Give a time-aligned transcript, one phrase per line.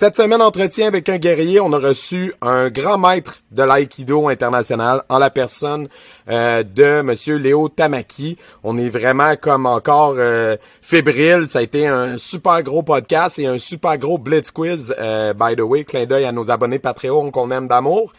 [0.00, 5.02] Cette semaine, entretien avec un guerrier, on a reçu un grand maître de l'aïkido international
[5.08, 5.88] en la personne
[6.30, 8.38] euh, de Monsieur Léo Tamaki.
[8.62, 11.48] On est vraiment comme encore euh, fébrile.
[11.48, 14.94] Ça a été un super gros podcast et un super gros blitz quiz.
[15.00, 18.12] Euh, by the way, clin d'œil à nos abonnés Patreon qu'on aime d'amour.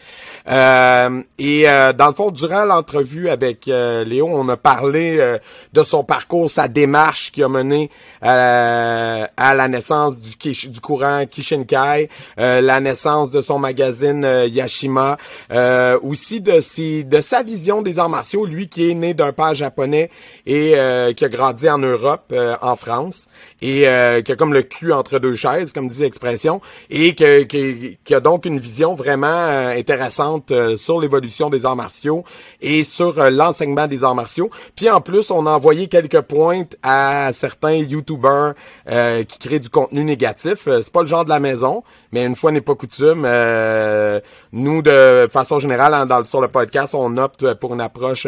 [0.48, 5.38] Euh, et euh, dans le fond, durant l'entrevue avec euh, Léo, on a parlé
[5.72, 7.90] de son parcours, sa démarche qui a mené
[8.20, 10.36] à la naissance du,
[10.68, 11.24] du courant
[11.70, 15.16] Kishinkai, la naissance de son magazine Yashima,
[16.02, 16.60] aussi de,
[17.20, 20.10] sa vision des arts martiaux, lui qui est né d'un père japonais
[20.46, 20.74] et
[21.16, 23.28] qui a grandi en Europe, en France,
[23.62, 23.80] et
[24.24, 28.46] qui a comme le cul entre deux chaises, comme dit l'expression, et qui a donc
[28.46, 32.24] une vision vraiment intéressante euh, sur l'évolution des arts martiaux
[32.60, 34.50] et sur euh, l'enseignement des arts martiaux.
[34.76, 38.54] Puis en plus, on a envoyé quelques pointes à certains YouTubers
[38.88, 40.64] euh, qui créent du contenu négatif.
[40.64, 41.59] c'est pas le genre de la maison,
[42.12, 43.26] mais une fois n'est pas coutume,
[44.52, 48.26] nous de façon générale dans, sur le podcast, on opte pour une approche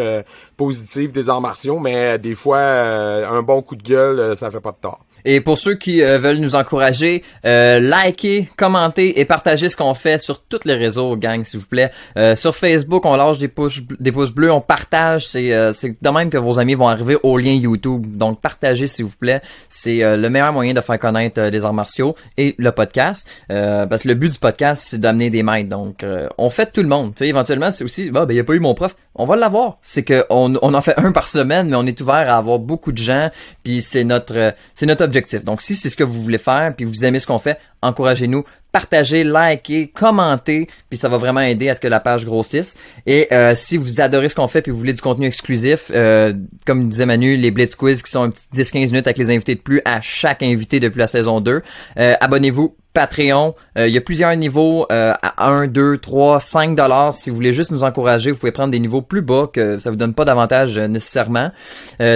[0.56, 4.72] positive des arts martiaux, mais des fois un bon coup de gueule, ça fait pas
[4.72, 5.00] de tort.
[5.24, 9.94] Et pour ceux qui euh, veulent nous encourager, euh, likez, commentez et partagez ce qu'on
[9.94, 11.90] fait sur tous les réseaux, gang, s'il vous plaît.
[12.16, 15.26] Euh, sur Facebook, on lâche des pouces, des pouces bleus, on partage.
[15.26, 18.16] C'est c'est de même que vos amis vont arriver au lien YouTube.
[18.16, 19.40] Donc partagez, s'il vous plaît.
[19.68, 23.26] C'est le meilleur moyen de faire connaître les arts martiaux et le podcast.
[23.48, 25.68] parce que le but du podcast, c'est d'amener des maîtres.
[25.68, 26.04] Donc
[26.38, 27.12] on fait tout le monde.
[27.16, 28.94] sais éventuellement, c'est aussi, bah, ben, il n'y a pas eu mon prof.
[29.14, 29.78] On va l'avoir.
[29.82, 32.58] C'est que on, on en fait un par semaine, mais on est ouvert à avoir
[32.58, 33.30] beaucoup de gens.
[33.62, 35.02] Puis c'est notre, c'est notre
[35.44, 38.44] donc, si c'est ce que vous voulez faire, puis vous aimez ce qu'on fait, encouragez-nous,
[38.72, 42.74] partagez, likez, commentez, puis ça va vraiment aider à ce que la page grossisse.
[43.06, 46.32] Et euh, si vous adorez ce qu'on fait, puis vous voulez du contenu exclusif, euh,
[46.66, 49.54] comme disait Manu, les Blitz Quiz qui sont un petit 10-15 minutes avec les invités
[49.54, 51.62] de plus à chaque invité depuis la saison 2,
[51.98, 53.54] euh, abonnez-vous Patreon.
[53.78, 57.12] Euh, il y a plusieurs niveaux euh, à 1, 2, 3, 5 dollars.
[57.12, 59.90] Si vous voulez juste nous encourager, vous pouvez prendre des niveaux plus bas que ça
[59.90, 61.50] vous donne pas d'avantage euh, nécessairement.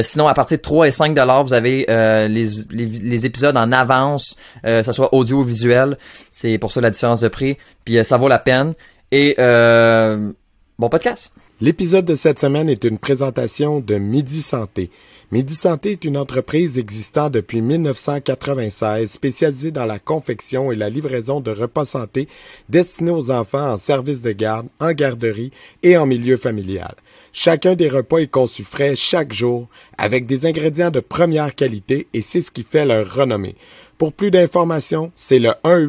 [0.02, 1.86] sinon, à partir de 3 et 5 dollars, vous avez
[2.28, 5.96] les, épisodes en avance, ça soit audio ou visuel.
[6.30, 7.56] C'est pour ça la différence de prix.
[7.84, 8.74] Puis ça vaut la peine.
[9.12, 11.32] Et bon podcast.
[11.60, 14.90] L'épisode de cette semaine est une présentation de Midi Santé.
[15.32, 21.40] Midi Santé est une entreprise existant depuis 1996 spécialisée dans la confection et la livraison
[21.40, 22.28] de repas santé
[22.68, 25.50] destinés aux enfants en service de garde, en garderie
[25.82, 26.94] et en milieu familial.
[27.32, 29.66] Chacun des repas est conçu frais chaque jour
[29.98, 33.56] avec des ingrédients de première qualité et c'est ce qui fait leur renommée.
[33.98, 35.88] Pour plus d'informations, c'est le 1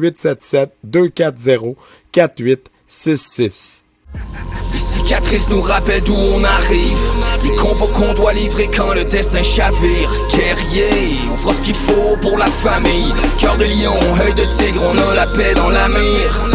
[0.82, 1.76] 240
[2.10, 3.84] 4866.
[4.72, 6.98] Les cicatrices nous rappellent d'où on arrive.
[7.42, 10.10] Les combos qu'on doit livrer quand le destin chavire.
[10.30, 13.12] Guerrier, on fera ce qu'il faut pour la famille.
[13.38, 16.48] Cœur de lion, œil de tigre, on a la paix dans la mire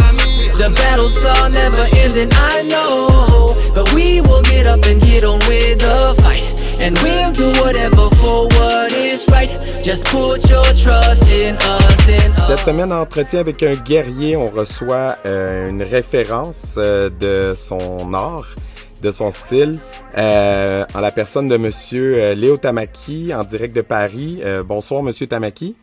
[0.56, 3.56] The battles are never ending, I know.
[3.74, 8.10] But we will get up and get on with the fight And we'll do whatever
[8.16, 9.50] for what is right
[9.84, 12.46] Just put your trust in us, in us.
[12.46, 18.54] Cette semaine, entretien avec un guerrier, on reçoit euh, une référence euh, de son art,
[19.02, 19.78] de son style,
[20.16, 24.40] euh, en la personne de Monsieur euh, Léo Tamaki, en direct de Paris.
[24.42, 25.76] Euh, bonsoir, Monsieur Tamaki.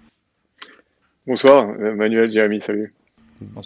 [1.27, 2.93] Bonsoir, Manuel, Jérémy, salut.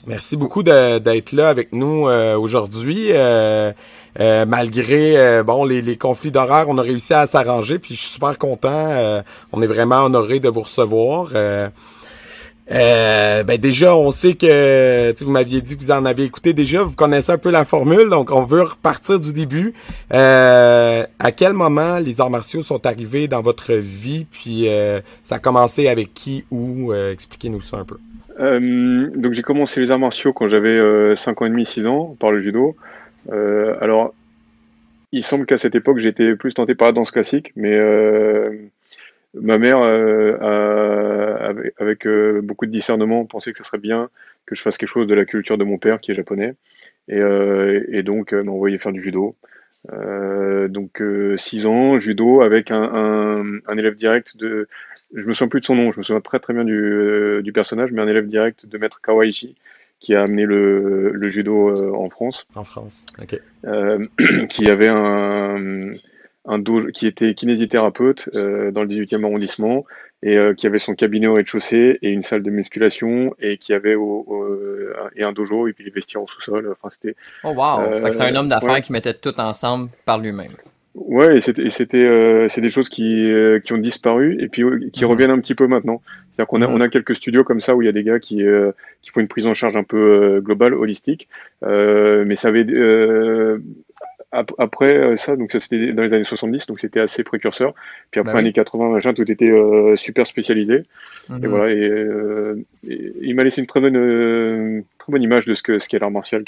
[0.07, 3.07] Merci beaucoup d'être là avec nous euh, aujourd'hui.
[3.11, 3.71] Euh,
[4.19, 8.37] euh, malgré bon les, conflits d'horaire, on a réussi à s'arranger, puis je suis super
[8.37, 9.21] content.
[9.51, 11.29] on est vraiment honoré de vous recevoir.
[12.69, 16.95] ben déjà, on sait que vous m'aviez dit que vous en avez écouté déjà, vous
[16.95, 19.73] connaissez un peu la formule, donc on veut repartir du début.
[20.11, 24.69] à quel moment les arts martiaux sont arrivés dans votre vie, puis
[25.23, 27.97] ça a commencé avec qui, où Expliquez-nous ça un peu.
[28.39, 31.85] Euh, donc j'ai commencé les arts martiaux quand j'avais euh, 5 ans et demi, 6
[31.87, 32.75] ans, par le judo.
[33.31, 34.13] Euh, alors,
[35.11, 38.49] il semble qu'à cette époque, j'étais plus tenté par la danse classique, mais euh,
[39.33, 42.07] ma mère, a, avec,
[42.43, 44.09] beaucoup de discernement, pensait que ce serait bien
[44.45, 46.53] que je fasse quelque chose de la culture de mon père, qui est japonais,
[47.07, 49.35] et, donc m'a envoyé faire du judo.
[49.89, 51.01] donc
[51.37, 53.35] 6 ans, judo, avec un
[53.77, 54.67] élève direct de
[55.15, 57.41] je me souviens plus de son nom, je me souviens très très bien du, euh,
[57.41, 59.55] du personnage, mais un élève direct de Maître Kawaishi
[59.99, 62.45] qui a amené le, le judo euh, en France.
[62.55, 63.39] En France, ok.
[63.65, 64.05] Euh,
[64.49, 65.93] qui avait un,
[66.45, 69.85] un dojo, qui était kinésithérapeute euh, dans le 18e arrondissement
[70.21, 73.93] et qui avait son cabinet au rez-de-chaussée et une salle de musculation et qui avait
[73.93, 74.47] au,
[75.15, 76.71] et un dojo et puis les vestiaires au sous-sol.
[76.71, 77.15] Enfin, c'était.
[77.43, 78.11] Oh wow!
[78.11, 80.53] c'est un homme d'affaires qui mettait tout ensemble par lui-même.
[80.95, 84.63] Ouais, et c'était, euh, c'est des choses qui, euh, qui ont disparu et puis
[84.93, 85.11] qui Mhm.
[85.11, 86.01] reviennent un petit peu maintenant.
[86.31, 86.73] C'est-à-dire qu'on a, Mhm.
[86.73, 88.71] on a quelques studios comme ça où il y a des gars qui, euh,
[89.01, 91.27] qui font une prise en charge un peu euh, globale, holistique.
[91.63, 93.59] Euh, mais ça avait, euh,
[94.31, 97.73] ap- après ça, donc ça c'était dans les années 70, donc c'était assez précurseur.
[98.11, 98.45] Puis après Bah oui.
[98.45, 100.75] années 80, machin, tout était euh, super spécialisé.
[100.75, 100.83] Et
[101.33, 101.47] Mhm.
[101.49, 102.55] voilà, et, euh,
[102.87, 105.89] et il m'a laissé une très bonne, euh, très bonne image de ce que ce
[105.89, 106.43] qu'est l'art martial,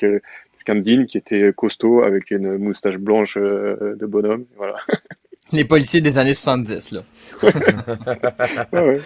[1.07, 4.45] qui était costaud, avec une moustache blanche euh, de bonhomme.
[4.57, 4.75] Voilà.
[5.53, 7.01] Les policiers des années 70, là.
[8.73, 9.01] Ouais, ouais.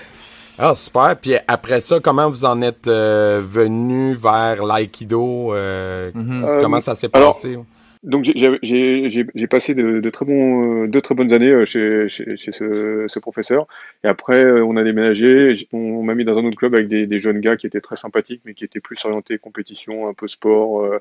[0.57, 1.15] Ah, super.
[1.19, 5.53] Puis après ça, comment vous en êtes euh, venu vers l'aïkido?
[5.53, 6.57] Euh, Mhm.
[6.59, 7.57] Comment ça s'est alors, passé?
[8.03, 12.35] Donc j'ai- passé de, de très bons, euh, deux très bonnes années euh, chez, chez,
[12.35, 13.67] chez ce, ce professeur.
[14.03, 15.53] Et après, euh, on a déménagé.
[15.71, 17.97] On, m'a mis dans un autre club avec des, des jeunes gars qui étaient très
[17.97, 20.99] sympathiques, mais qui étaient plus orientés compétition, un peu sport, euh,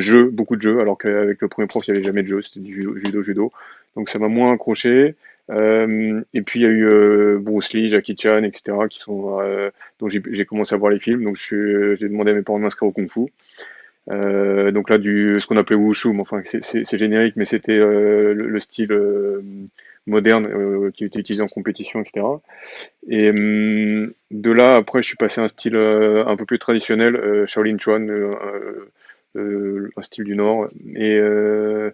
[0.00, 0.80] jeu, beaucoup de jeux.
[0.80, 3.52] Alors qu'avec le premier prof, il n'y avait jamais de jeu, c'était du judo, judo.
[3.96, 5.14] Donc ça m'a moins accroché.
[5.50, 8.78] Euh, et puis il y a eu euh, Bruce Lee, Jackie Chan, etc.
[8.88, 9.38] qui sont
[9.98, 11.24] dont j'ai commencé à voir les films.
[11.24, 13.20] Donc j'ai demandé à mes parents de m'inscrire au kung fu.
[13.20, 13.26] Euh,
[14.08, 18.48] donc là, du ce qu'on appelait wushu, mais enfin c'est- générique, mais c'était euh, le,
[18.48, 19.42] le style euh,
[20.06, 22.26] moderne euh, qui était utilisé en compétition, etc.
[23.08, 26.58] Et hum, de là, après, je suis passé à un style euh, un peu plus
[26.58, 28.90] traditionnel, euh, Shaolin Chuan, euh, euh,
[29.36, 30.66] euh, un style du Nord.
[30.96, 31.90] Et euh,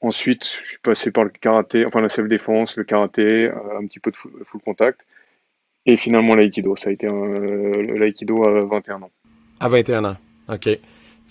[0.00, 4.00] ensuite, je suis passé par le karaté, enfin la self-défense, le karaté, euh, un petit
[4.00, 5.06] peu de full, full contact.
[5.86, 9.10] Et finalement l'aïkido, ça a été l'aïkido à 21 ans.
[9.60, 10.16] À 21 ans.
[10.48, 10.68] OK.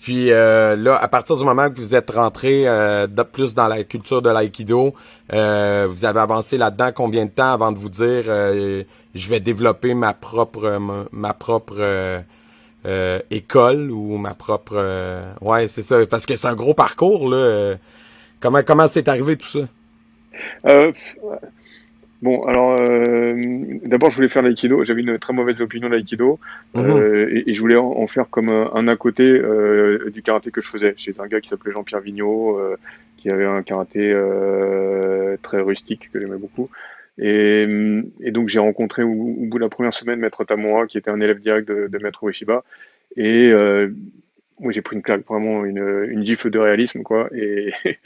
[0.00, 3.68] Puis euh, là, à partir du moment que vous êtes rentré euh, de plus dans
[3.68, 4.94] la culture de l'aïkido,
[5.34, 8.82] euh, vous avez avancé là-dedans combien de temps avant de vous dire euh,
[9.14, 12.20] je vais développer ma propre ma, ma propre euh,
[12.86, 17.74] euh, école ou ma propre ouais c'est ça parce que c'est un gros parcours là.
[18.40, 19.60] comment comment c'est arrivé tout ça?
[22.22, 23.40] Bon, alors, euh,
[23.84, 24.84] d'abord, je voulais faire l'aïkido.
[24.84, 26.38] J'avais une très mauvaise opinion de l'aïkido.
[26.74, 26.84] Mhm.
[26.84, 30.22] euh, et, et je voulais en, en faire comme un, un à côté euh, du
[30.22, 30.94] karaté que je faisais.
[30.96, 32.76] Chez un gars qui s'appelait Jean-Pierre Vigneault, euh,
[33.16, 36.70] qui avait un karaté euh, très rustique que j'aimais beaucoup.
[37.18, 37.66] Et,
[38.20, 41.10] et donc, j'ai rencontré au, au bout de la première semaine Maître Tamura, qui était
[41.10, 42.64] un élève direct de, de Maître Ueshiba.
[43.16, 43.88] Et euh,
[44.58, 47.28] moi, j'ai pris une claque, vraiment une, une gifle de réalisme, quoi.
[47.34, 47.72] Et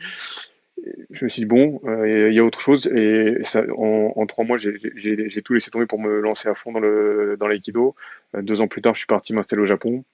[1.10, 2.86] je me suis dit, bon, euh, il y a autre chose.
[2.88, 6.80] Et ça, en, trois mois, j'ai tout laissé tomber pour me lancer à fond dans
[6.80, 7.94] le dans l'aïkido.
[8.36, 10.04] Euh, deux ans plus tard, je suis parti m'installer au Japon.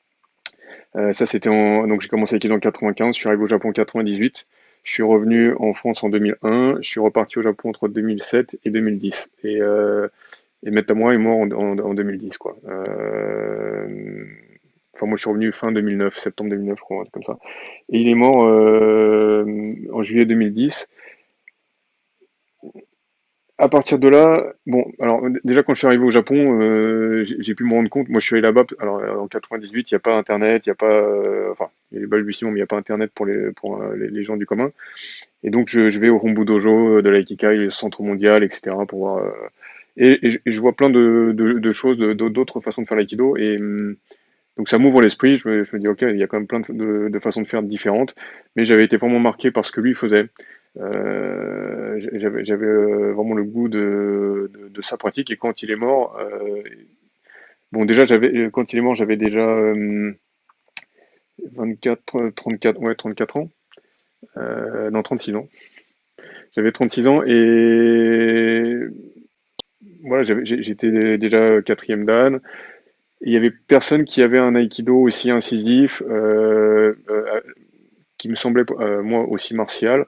[0.97, 1.51] Euh, ça, c'était.
[1.51, 3.15] Donc, j'ai commencé l'aïkido en 95.
[3.15, 4.47] Je suis arrivé au Japon en 98.
[4.83, 6.77] Je suis revenu en France en 2001.
[6.81, 9.31] Je suis reparti au Japon entre 2007 et 2010.
[9.45, 10.09] Et, euh,
[10.65, 12.57] et est mort en 2010, quoi.
[12.69, 14.27] Euh...
[15.07, 17.39] Moi, je suis revenu fin 2009, septembre 2009, je crois, comme ça.
[17.93, 19.45] Et il est mort euh,
[19.93, 20.89] en juillet 2010.
[23.59, 27.55] À partir de là, bon, alors déjà quand je suis arrivé au Japon, euh, j'ai
[27.55, 28.09] pu me rendre compte.
[28.09, 28.65] Moi, je suis allé là-bas.
[28.79, 31.97] Alors en 98, il n'y a pas Internet, il n'y a pas, euh, enfin, il
[31.97, 33.79] y a les balbutiements, mais il n'y a pas Internet pour les pour
[34.23, 34.71] gens du commun.
[35.45, 38.87] Et donc je, je vais au Hombu Dojo de l'Aikikai, le centre mondial, etc.
[38.87, 39.21] pour
[39.97, 43.37] et, je- vois plein de, de, choses, d'autres façons de faire l'aïkido.
[43.37, 43.97] Et hum,
[44.61, 45.37] donc ça m'ouvre l'esprit.
[45.39, 48.15] Je me, dis ok, il y a quand même plein de, façons de faire différentes.
[48.57, 50.27] Mais j'avais été vraiment marqué par ce que lui faisait.
[50.77, 51.99] Euh,
[52.43, 54.51] j'avais euh, vraiment le goût de,
[54.83, 56.63] sa pratique et quand il est mort, euh,
[57.73, 60.13] bon déjà j'avais quand il est mort j'avais déjà euh,
[61.55, 63.51] 24, 34, ouais 34 ans,
[64.37, 65.49] non 36 ans.
[66.55, 68.75] J'avais 36 ans et
[70.03, 72.41] voilà j'étais déjà quatrième dan.
[73.23, 77.41] Il y avait personne qui avait un aikido aussi incisif, euh, euh,
[78.19, 80.07] qui me semblait euh, moi aussi martial.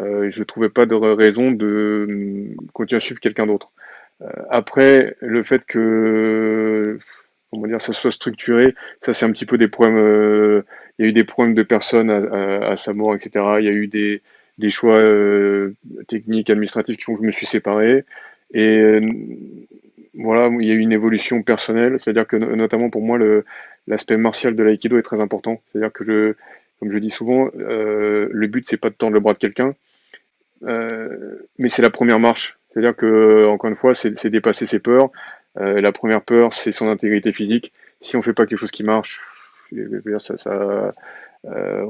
[0.00, 3.72] Euh, je trouvais pas de raison de hum, continuer à suivre quelqu'un d'autre.
[4.22, 6.98] Euh, après, le fait que
[7.50, 9.98] comment dire, ça soit structuré, ça c'est un petit peu des problèmes.
[9.98, 10.62] euh,
[10.98, 13.60] il y a eu des problèmes de personnes à, à- à sa mort, etc.
[13.60, 14.22] Il y a eu des,
[14.58, 15.00] des choix
[16.08, 18.04] techniques, administratifs qui font que je me suis séparé.
[18.52, 19.00] Et
[20.14, 23.18] voilà, il y a eu une évolution personnelle, c'est-à-dire que no- notamment pour moi,
[23.86, 25.60] l'aspect martial de l'aïkido est très important.
[25.72, 26.34] C'est-à-dire que je,
[26.78, 29.74] comme je dis souvent, euh, le but c'est pas de tendre le bras de quelqu'un,
[30.64, 32.58] euh, mais c'est la première marche.
[32.72, 35.10] C'est-à-dire que, encore une fois, c'est dépasser ses peurs.
[35.58, 37.72] Euh, la première peur, c'est son intégrité physique.
[38.00, 39.20] Si on fait pas quelque chose qui marche,
[39.72, 40.90] Je veux dire, ça, ça
[41.46, 41.86] euh,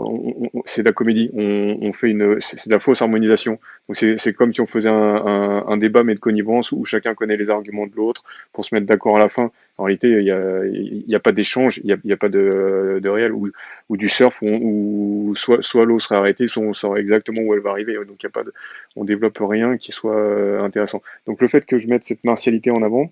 [0.65, 1.31] c'est de la comédie.
[1.33, 3.59] On, on fait une, c'est de la fausse harmonisation.
[3.89, 7.15] Donc c'est comme si on faisait un, un, un, débat mais de connivence où chacun
[7.15, 8.23] connaît les arguments de l'autre
[8.53, 9.51] pour se mettre d'accord à la fin.
[9.79, 12.29] En réalité, il n'y a, y a pas d'échange, il n'y a, y a, pas
[12.29, 13.51] de, de réel ou,
[13.89, 17.55] ou du surf où, où soit, soit l'eau sera arrêtée, soit on saura exactement où
[17.55, 17.95] elle va arriver.
[17.95, 18.53] Donc il y a pas de,
[18.95, 21.03] on développe rien qui soit euh, intéressant.
[21.27, 23.11] Donc le fait que je mette cette martialité en avant,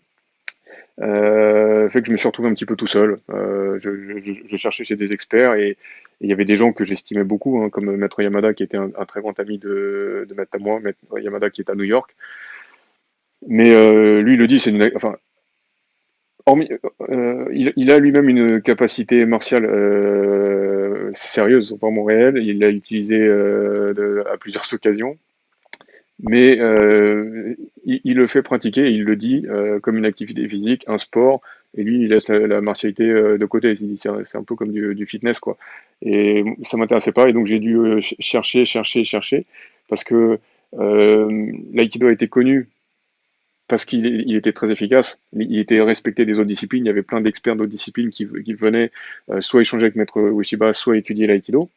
[1.01, 3.19] euh, fait que je me suis retrouvé un petit peu tout seul.
[3.31, 5.77] Euh, je, cherchais chez des experts et
[6.21, 8.91] il y avait des gens que j'estimais beaucoup, hein, comme Maître Yamada qui était un,
[9.07, 12.15] très grand ami de, de Maître moi, Maître Yamada qui est à New York.
[13.47, 15.17] Mais euh, lui, il le dit, c'est une, enfin,
[17.53, 19.65] il, il, a lui-même une capacité martiale
[21.15, 22.39] sérieuse, vraiment réelle.
[22.39, 25.17] Il l'a utilisé de, à plusieurs occasions
[26.21, 30.85] mais euh, il, il, le fait pratiquer, il le dit euh, comme une activité physique,
[30.89, 31.41] un sport,
[31.77, 33.75] et lui il laisse la, martialité euh, de côté.
[33.97, 35.57] C'est un peu comme du, du, fitness quoi.
[36.03, 39.47] Et ça m'intéressait pas, et donc j'ai dû euh, chercher, chercher, chercher,
[39.89, 40.39] parce que
[40.75, 42.69] euh, l'aïkido a été connu
[43.69, 47.03] parce qu'il il était très efficace, il était respecté des autres disciplines, il y avait
[47.03, 48.91] plein d'experts d'autres disciplines qui, qui venaient
[49.31, 51.71] euh, soit échanger avec Maître Ueshiba, soit étudier l'aïkido.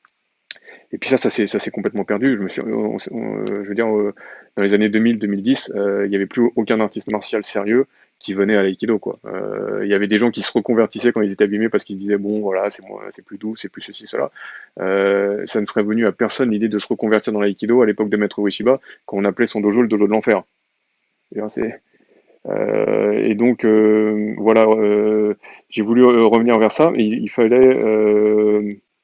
[0.94, 2.36] Et puis ça, ça s'est, ça s'est complètement perdu.
[2.36, 4.14] Je me on, je veux dire, euh,
[4.58, 7.88] dans les années 2000-2010, euh, il n'y avait plus aucun artiste martial sérieux
[8.20, 9.20] qui venait à l'aïkido, quoi.
[9.26, 11.96] Euh, il y avait des gens qui se reconvertissaient quand ils étaient abîmés parce qu'ils
[11.96, 14.32] se disaient bon, voilà, c'est moi, c'est plus doux, c'est plus ceci, cela.
[14.80, 18.10] Euh, ça ne serait venu à personne l'idée de se reconvertir dans l'aïkido à l'époque
[18.10, 20.44] de Maître Ueshiba, quand on appelait son dojo le dojo de l'enfer.
[21.36, 21.40] Et,
[22.50, 24.66] euh, donc voilà,
[25.70, 26.92] j'ai voulu revenir vers ça.
[26.96, 27.74] il, fallait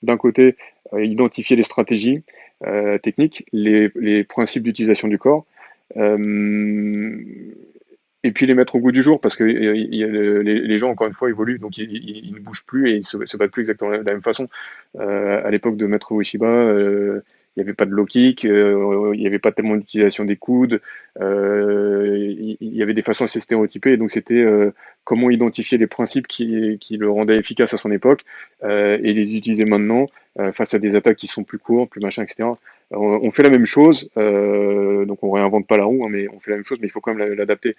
[0.04, 0.52] d'un côté euh,
[0.98, 2.24] identifier les stratégies
[2.66, 5.46] euh, techniques, les, principes d'utilisation du corps,
[5.96, 7.18] euh,
[8.24, 11.30] et puis les mettre au goût du jour parce que les, gens encore une fois
[11.30, 14.14] évoluent donc ils, ne bougent plus et ils se, se battent plus exactement de la
[14.14, 14.50] même façon.
[15.00, 17.22] Euh, à l'époque de Maître Ueshiba euh,
[17.58, 20.36] il n'y avait pas de low kick, euh, il n'y avait pas tellement d'utilisation des
[20.36, 20.80] coudes,
[21.20, 24.72] euh, il, y avait des façons assez stéréotypées, donc c'était euh,
[25.04, 28.26] comment identifier les principes qui, le rendaient efficace à son époque
[28.64, 30.08] euh, et les utiliser maintenant euh,
[30.54, 32.50] face à des attaques qui sont plus courtes, plus machin, etc.
[32.92, 36.40] On, on, fait la même chose, donc on réinvente pas la roue, hein, mais on
[36.40, 37.76] fait la même chose, mais il faut quand même l'adapter.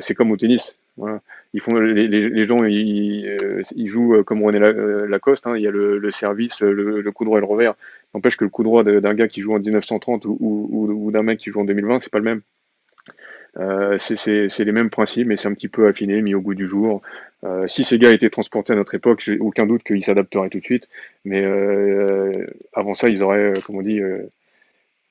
[0.00, 0.76] c'est comme au tennis.
[0.96, 1.20] Voilà.
[1.54, 4.58] Ils font les, gens ils, jouent comme René
[5.08, 5.46] Lacoste.
[5.46, 7.74] Hein, il y a le, service, le, coup droit et le revers.
[8.14, 11.22] N'empêche que le coup droit d'un gars qui joue en 1930 ou, ou, ou d'un
[11.22, 12.42] mec qui joue en 2020, c'est pas le même.
[13.56, 16.66] Euh, c'est les mêmes principes, mais c'est un petit peu affiné, mis au goût du
[16.66, 17.02] jour.
[17.44, 20.58] Euh, si ces gars étaient transportés à notre époque, j'ai aucun doute qu'ils s'adapteraient tout
[20.60, 20.88] de suite.
[21.24, 24.00] Mais euh, avant ça, ils auraient, comme on dit,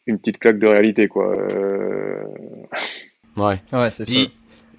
[0.05, 1.35] une petite claque de réalité, quoi.
[3.35, 4.13] Ouais, ouais c'est ça.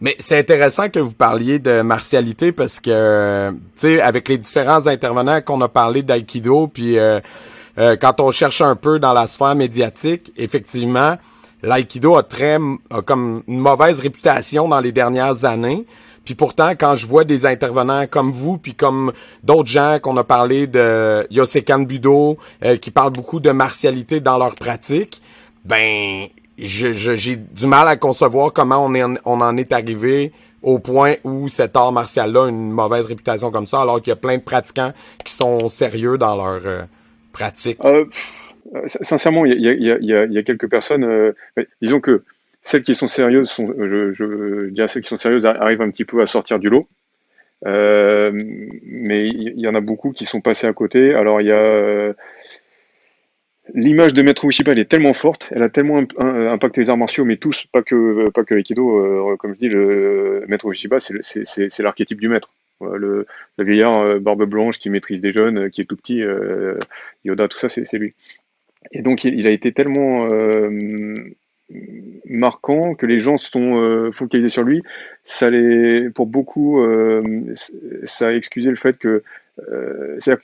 [0.00, 4.87] Mais c'est intéressant que vous parliez de martialité parce que, tu sais, avec les différents
[4.87, 7.19] intervenants qu'on a parlé d'aïkido, puis euh,
[7.79, 11.17] euh, quand on cherche un peu dans la sphère médiatique, effectivement,
[11.62, 12.59] l'aïkido a très
[12.91, 15.87] a comme une mauvaise réputation dans les dernières années.
[16.25, 19.12] Puis pourtant, quand je vois des intervenants comme vous, puis comme
[19.43, 24.37] d'autres gens qu'on a parlé de Yosekan Budo, euh, qui parlent beaucoup de martialité dans
[24.37, 25.23] leur pratique,
[25.65, 26.27] ben
[26.59, 31.15] j'ai je, du mal à concevoir comment on, est, on en est arrivé au point
[31.25, 34.37] où cet art martial-là a une mauvaise réputation comme ça, alors qu'il y a plein
[34.37, 34.93] de pratiquants
[35.25, 36.83] qui sont sérieux dans leur euh,
[37.33, 37.79] pratique.
[37.85, 38.05] Euh,
[38.87, 41.33] sincèrement, il y a, quelques personnes, euh,
[41.81, 42.25] disons que
[42.63, 46.21] celles qui sont sérieuses, sont, je, dirais celles qui sont sérieuses arrivent un petit peu
[46.21, 46.89] à sortir du lot.
[47.67, 48.31] Euh,
[48.85, 51.15] mais il y, en a beaucoup qui sont passés à côté.
[51.15, 52.13] Alors il y a euh,
[53.75, 57.25] l'image de Maître Ueshiba, elle est tellement forte, elle a tellement impacté les arts martiaux,
[57.25, 59.37] mais tous, pas que pas que l'aïkido.
[59.39, 62.53] Comme je dis, le Maître Ueshiba, c'est l'archétype du maître.
[62.81, 66.23] Le, le vieillard barbe blanche qui maîtrise des jeunes, qui est tout petit,
[67.25, 68.15] Yoda, tout ça, c'est lui.
[68.92, 70.28] Et donc, il, a été tellement
[72.25, 74.83] marquant que les gens sont focalisés sur lui.
[75.25, 76.80] Ça les, pour beaucoup,
[78.04, 79.23] ça a excusé le fait que,
[80.18, 80.42] c'est-à-dire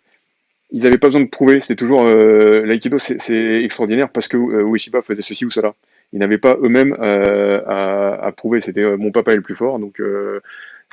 [0.74, 5.02] ils n'avaient pas besoin de prouver, c'était toujours euh, l'aïkido, c'est extraordinaire parce que euh,
[5.02, 5.74] faisait ceci ou cela.
[6.12, 9.78] Ils n'avaient pas eux-mêmes euh, à, prouver, c'était euh, mon papa est le plus fort,
[9.78, 10.40] donc euh,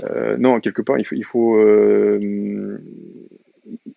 [0.03, 1.58] euh, non, quelque part, il faut,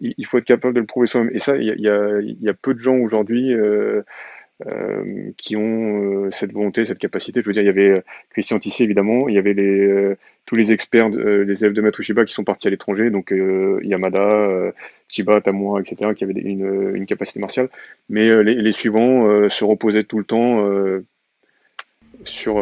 [0.01, 1.31] il faut être capable de le prouver soi-même.
[1.35, 3.55] Et ça, il y a, y, peu de gens aujourd'hui
[4.67, 7.41] euh, qui ont euh, cette volonté, cette capacité.
[7.41, 10.15] Je veux dire, il y avait euh, Christian Tissier évidemment, il y avait les,
[10.47, 13.35] tous les experts, les élèves de Maître Shiba qui sont partis à l'étranger, donc
[13.83, 14.73] Yamada,
[15.09, 17.69] Chiba, Tamura, etc., qui avaient une, une capacité martiale.
[18.09, 20.65] Mais les, les suivants se reposaient tout le temps
[22.25, 22.55] sur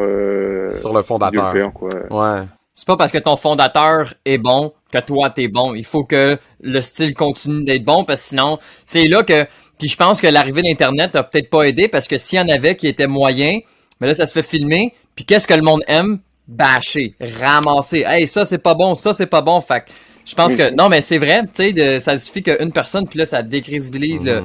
[0.70, 1.52] sur le fondateur.
[1.52, 1.90] Père, quoi.
[2.10, 2.46] Ouais.
[2.74, 5.74] C'est pas parce que ton fondateur est bon que toi t'es bon.
[5.74, 9.46] Il faut que le style continue d'être bon parce que sinon, c'est là que.
[9.78, 12.48] Puis je pense que l'arrivée d'Internet a peut-être pas aidé parce que s'il y en
[12.48, 13.62] avait qui étaient moyens,
[14.00, 14.94] mais là ça se fait filmer.
[15.14, 16.20] Puis qu'est-ce que le monde aime?
[16.48, 18.04] Bâcher, ramasser.
[18.06, 19.60] Hey, ça c'est pas bon, ça c'est pas bon.
[19.60, 19.84] Fait
[20.24, 21.42] je pense que non, mais c'est vrai.
[21.54, 24.44] Tu sais, ça suffit qu'une personne puis là ça décrédibilise le,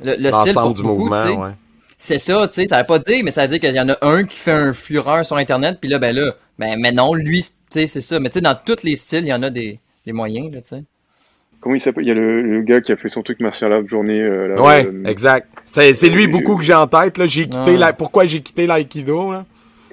[0.00, 1.44] le, le style pour du beaucoup, mouvement.
[1.44, 1.50] Ouais.
[2.02, 3.90] C'est ça, tu sais, ça veut pas dire, mais ça veut dire qu'il y en
[3.90, 7.12] a un qui fait un fureur sur Internet, puis là, ben là, ben, mais non,
[7.12, 8.18] lui, tu sais, c'est ça.
[8.18, 10.62] Mais tu sais, dans tous les styles, il y en a des, des moyens, là,
[10.62, 10.82] tu sais.
[11.60, 12.04] Comment il s'appelle?
[12.04, 14.18] Il y a le, gars qui a fait son truc martial art journée.
[14.18, 15.46] Euh, ouais, euh, exact.
[15.66, 17.18] C'est, c'est lui beaucoup que j'ai en tête.
[17.18, 17.26] Là.
[17.26, 17.92] J'ai quitté la...
[17.92, 19.44] Pourquoi j'ai quitté l'aïkido là?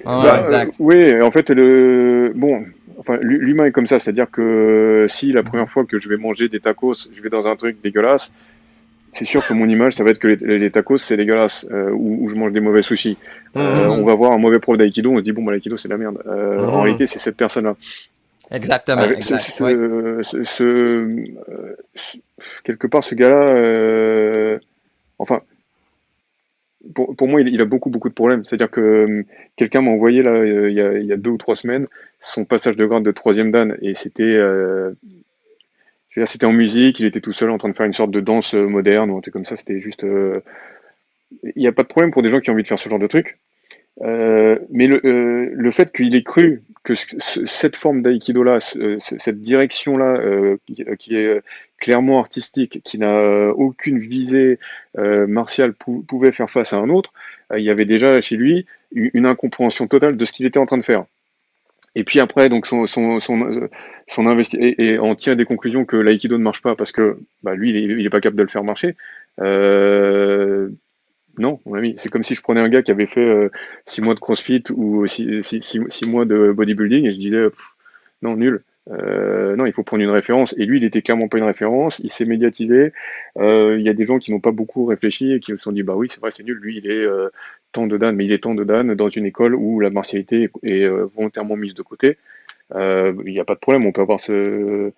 [0.05, 0.69] Ah, bah, exact.
[0.69, 2.63] Euh, oui, en fait, le bon,
[2.99, 6.47] enfin, l'humain est comme ça, c'est-à-dire que si la première fois que je vais manger
[6.47, 8.31] des tacos, je vais dans un truc dégueulasse,
[9.17, 12.29] c'est sûr que mon image, ça va être que les, tacos, c'est dégueulasse, euh, ou,
[12.29, 13.17] je mange des mauvais sushis.
[13.55, 13.91] Euh, mhm.
[13.99, 15.97] On va voir un mauvais prof d'aïkido, on se dit, bon, bah, l'aïkido, c'est la
[15.97, 16.21] merde.
[16.27, 16.81] Euh, en mhm.
[16.81, 17.75] réalité, c'est cette personne-là.
[18.51, 19.01] Exactement.
[19.21, 19.41] ce,
[22.63, 24.59] quelque part, ce gars-là,
[25.17, 25.41] enfin,
[26.93, 28.45] pour, pour moi, il, a beaucoup, beaucoup de problèmes.
[28.45, 31.55] C'est-à-dire que quelqu'un m'a envoyé, là, il y, a, il y, a, deux ou trois
[31.55, 31.87] semaines,
[32.21, 34.37] son passage de grade de troisième dan, et c'était
[36.25, 38.55] c'était en musique, il était tout seul en train de faire une sorte de danse
[38.55, 39.57] euh, moderne ou un truc comme ça.
[39.57, 40.03] C'était juste.
[40.03, 40.41] Euh,
[41.43, 42.89] il n'y a pas de problème pour des gens qui ont envie de faire ce
[42.89, 43.37] genre de truc.
[44.01, 48.59] Euh, mais le, le fait qu'il ait cru que cette forme d'aïkido-là,
[48.99, 50.21] cette direction-là,
[50.99, 51.41] qui, est
[51.79, 54.57] clairement artistique, qui n'a aucune visée
[54.95, 57.11] martiale, pouvait faire face à un autre,
[57.53, 60.77] il y avait déjà chez lui une incompréhension totale de ce qu'il était en train
[60.77, 61.03] de faire.
[61.97, 63.69] Et puis après, donc son, son, son, euh,
[64.19, 67.71] investi et, on tire des conclusions que l'aïkido ne marche pas parce que bah, lui,
[67.71, 68.95] il est, pas capable de le faire marcher.
[69.41, 70.69] Euh,
[71.39, 73.49] non, mon ami, c'est comme si je prenais un gars qui avait fait
[73.87, 77.47] 6 euh, mois de crossfit ou 6 six, six, mois de bodybuilding et je disais
[78.21, 78.63] non, nul.
[78.91, 80.53] Euh, non, il faut prendre une référence.
[80.57, 81.99] Et lui, il était clairement pas une référence.
[81.99, 82.93] Il s'est médiatisé.
[83.37, 85.71] Euh, il y a des gens qui n'ont pas beaucoup réfléchi et qui se sont
[85.71, 86.57] dit, bah oui, c'est vrai, c'est nul.
[86.57, 87.29] Lui, il est euh,
[87.71, 90.49] tant de Dan, mais il est tant de Dan dans une école où la martialité
[90.63, 92.17] est, volontairement mise de côté.
[92.75, 93.85] il n'y a pas de problème.
[93.85, 94.91] On peut avoir ce.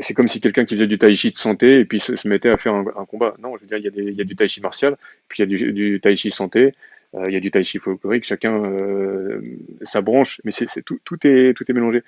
[0.00, 2.50] c'est comme si quelqu'un qui faisait du tai chi de santé et puis se, mettait
[2.50, 3.34] à faire un, combat.
[3.42, 4.96] Non, je veux dire, il y, a du tai chi martial,
[5.28, 6.74] puis il y a du, du tai chi santé.
[7.26, 8.62] il y a du tai chi folklorique, chacun
[9.82, 10.52] sa branche, mais
[10.84, 12.02] tout, tout, est, tout est mélangé.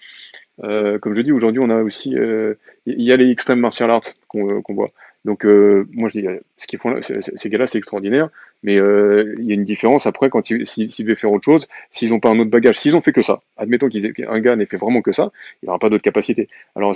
[0.63, 2.55] Euh, comme je dis, aujourd'hui, on a aussi, il euh,
[2.87, 4.91] y a les extrêmes martial arts qu'on voit.
[5.25, 6.27] Donc, euh, moi, je dis,
[6.59, 8.29] ce qu'ils font, ces gars-là, c'est extraordinaire,
[8.63, 12.21] mais il y a une différence après quand s'ils devaient faire autre chose, s'ils n'ont
[12.21, 13.41] pas un autre bagage, s'ils ont fait que ça.
[13.57, 16.49] Admettons qu'un gars n'ait fait vraiment que ça, il n'aura pas d'autres capacités.
[16.77, 16.95] Alors,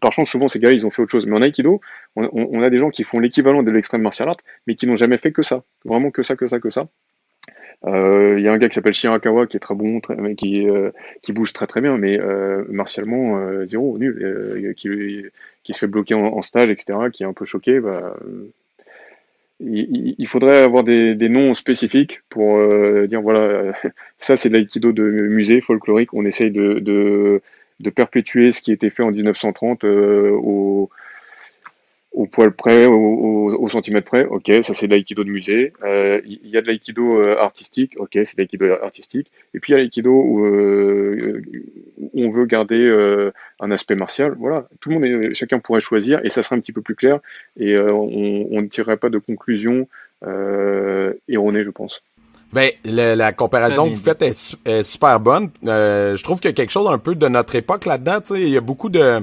[0.00, 1.24] par chance, souvent, ces gars, ils ont fait autre chose.
[1.24, 1.80] Mais en Aikido,
[2.16, 4.36] on, on a des gens qui font l'équivalent de l'extrême martial art,
[4.66, 6.86] mais qui n'ont jamais fait que ça, vraiment que ça, que ça, que ça.
[7.86, 10.00] Il euh, y a un gars qui s'appelle Shirakawa qui est très bon,
[10.36, 10.90] qui, euh,
[11.22, 14.88] qui bouge très très bien, mais euh, martialement zéro, nul, qui,
[15.62, 17.80] qui se fait bloquer en, stage, etc., qui est un peu choqué.
[17.80, 18.16] Bah,
[19.60, 22.58] il, faudrait avoir des, des, noms spécifiques pour
[23.06, 23.72] dire voilà,
[24.18, 26.14] ça c'est de l'aïkido de musée folklorique.
[26.14, 27.42] On essaye de, de,
[27.80, 30.88] de, perpétuer ce qui été fait en 1930 au
[32.14, 35.72] au poil près, au, centimètre près, ok, ça c'est de l'aïkido de musée.
[35.82, 39.30] Euh, il y a de l'aïkido euh, artistique, ok, c'est de l'aïkido artistique.
[39.52, 41.42] Et puis il y a l'aïkido où, euh,
[42.14, 42.88] on veut garder
[43.60, 44.36] un aspect martial.
[44.38, 47.18] Voilà, tout le monde, chacun pourrait choisir et ça serait un petit peu plus clair
[47.58, 49.88] et on, ne tirerait pas de conclusion
[51.28, 52.02] erronée, je pense.
[52.52, 55.50] Ben, la, comparaison que vous faites est, super bonne.
[55.62, 58.20] je trouve qu'il y a quelque chose un peu de notre époque là-dedans.
[58.30, 59.20] Il y a beaucoup de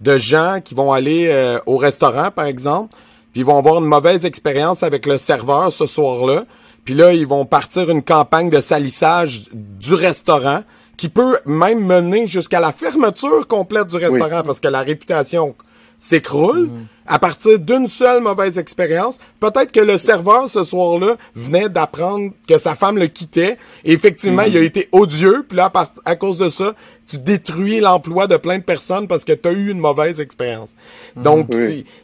[0.00, 2.94] de gens qui vont aller euh, au restaurant, par exemple,
[3.32, 6.44] puis ils vont avoir une mauvaise expérience avec le serveur ce soir-là.
[6.84, 10.62] Puis là, ils vont partir une campagne de salissage du restaurant
[10.96, 15.54] qui peut même mener jusqu'à la fermeture complète du restaurant parce que la réputation
[15.98, 16.86] s'écroule mm.
[17.06, 19.18] à partir d'une seule mauvaise expérience.
[19.40, 24.42] Peut-être que le serveur ce soir-là venait d'apprendre que sa femme le quittait et effectivement,
[24.42, 24.48] mm.
[24.48, 25.44] il a été odieux.
[25.48, 25.72] Puis là,
[26.04, 26.74] à cause de ça,
[27.08, 30.70] tu détruis l'emploi de plein de personnes parce que tu as eu une mauvaise expérience.
[31.16, 31.54] Donc,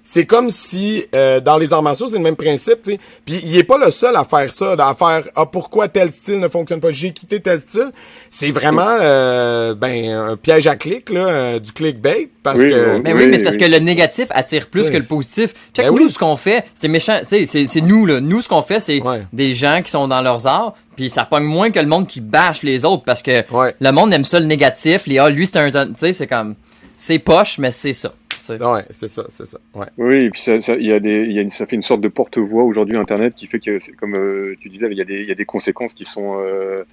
[0.05, 3.57] c'est comme si, euh, dans les arts martiaux, c'est le même principe, tu Puis, il
[3.57, 6.81] est pas le seul à faire ça, à faire «Ah, pourquoi tel style ne fonctionne
[6.81, 6.91] pas?
[6.91, 7.91] J'ai quitté tel style.»
[8.31, 12.99] C'est vraiment, euh, ben, un piège à clic, là, euh, du clickbait, parce que...
[12.99, 15.55] Mais oui, mais c'est parce que le négatif attire plus que le positif.
[15.75, 18.21] Check, ben nous, ce qu'on fait, c'est méchant, c'est nous, là.
[18.21, 19.01] Nous, ce qu'on fait, c'est
[19.33, 22.21] des gens qui sont dans leurs arts, puis ça pogne moins que le monde qui
[22.21, 23.45] bâche les autres parce que
[23.81, 25.07] le monde aime ça le négatif.
[25.07, 26.55] Les ah, lui c'est un tu sais c'est comme
[26.97, 28.13] c'est poche mais c'est ça.
[28.51, 29.59] Ouais, c'est ça, c'est ça.
[29.75, 29.87] Ouais.
[29.99, 32.01] Oui, et puis ça, ça, y a des, y a une, ça fait une sorte
[32.01, 35.25] de porte-voix aujourd'hui Internet qui fait que, comme euh, tu disais, il y, a des,
[35.25, 36.85] y a des conséquences qui sont euh,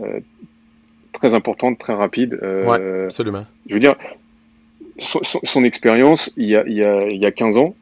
[0.00, 0.20] euh,
[1.12, 2.38] très importante, très rapide.
[2.42, 3.44] Euh, absolument.
[3.68, 3.96] Je veux dire,
[4.98, 7.74] son, expérience, il y, a, il, y a, il y a 15 ans,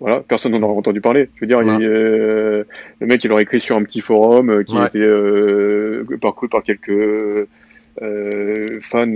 [0.00, 1.28] voilà, personne n'en aurait entendu parler.
[1.34, 2.64] Je veux dire, le
[3.00, 7.48] mec, il aurait écrit sur un petit forum euh, qui était euh, parcouru par quelques
[8.02, 9.12] euh, fans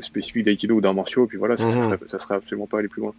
[0.00, 1.82] spécifiques d'aïkido ou d'arts martiaux, et puis voilà, ça, ne mhm.
[1.82, 3.12] serait, ça serait absolument pas aller plus loin.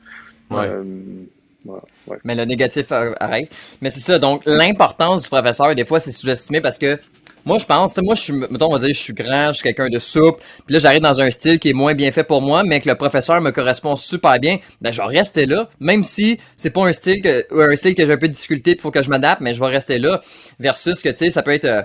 [2.26, 3.48] Mais le négatif arrive.
[3.82, 7.00] Mais c'est ça, donc l'importance du professeur, des fois, c'est sous-estimé parce que
[7.46, 9.64] moi, je pense, moi, je suis, mettons, on va dire, je suis grand, je suis
[9.64, 12.42] quelqu'un de souple, puis là, j'arrive dans un style qui est moins bien fait pour
[12.42, 16.04] moi, mais que le professeur me correspond super bien, ben, je vais rester là, même
[16.04, 18.72] si c'est pas un style que, ou un style que j'ai un peu de difficulté,
[18.72, 20.22] il faut que je m'adapte, mais je vais rester là,
[20.60, 21.82] versus que, tu sais, ça peut être, euh,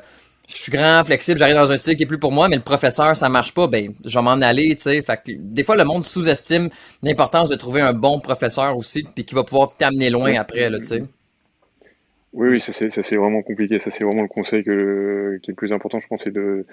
[0.49, 2.63] je suis grand, flexible, j'arrive dans un style qui est plus pour moi, mais le
[2.63, 5.03] professeur, ça marche pas, ben, je vais m'en aller, tu sais.
[5.03, 6.69] Fait que, des fois, le monde sous-estime
[7.03, 10.79] l'importance de trouver un bon professeur aussi, puis qui va pouvoir t'amener loin après, là,
[10.79, 11.03] tu sais.
[12.33, 13.79] Oui, oui, ça c'est vraiment compliqué.
[13.79, 16.67] Ça c'est vraiment le conseil que, qui est le plus important, je pense, c'est de,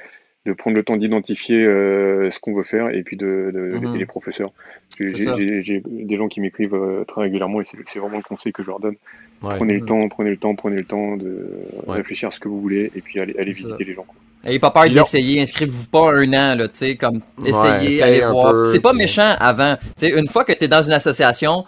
[0.45, 3.95] de prendre le temps d'identifier euh, ce qu'on veut faire et puis de, de mhm.
[3.95, 4.51] les professeurs.
[4.99, 8.67] J'ai des gens qui m'écrivent euh, très régulièrement et c'est vraiment le conseil que je
[8.67, 8.95] leur donne.
[9.41, 9.85] Prenez le mhm.
[9.85, 11.47] temps, prenez le temps, prenez le temps de
[11.87, 14.03] réfléchir à ce que vous voulez et puis allez, allez visiter les gens.
[14.03, 14.15] Quoi.
[14.45, 18.67] Ayez pas peur d'essayer, inscrivez-vous pas un an, là, tu sais, comme essayez, allez voir.
[18.67, 19.75] C'est pas méchant avant.
[19.97, 21.65] Tu sais, une fois que tu es dans une association,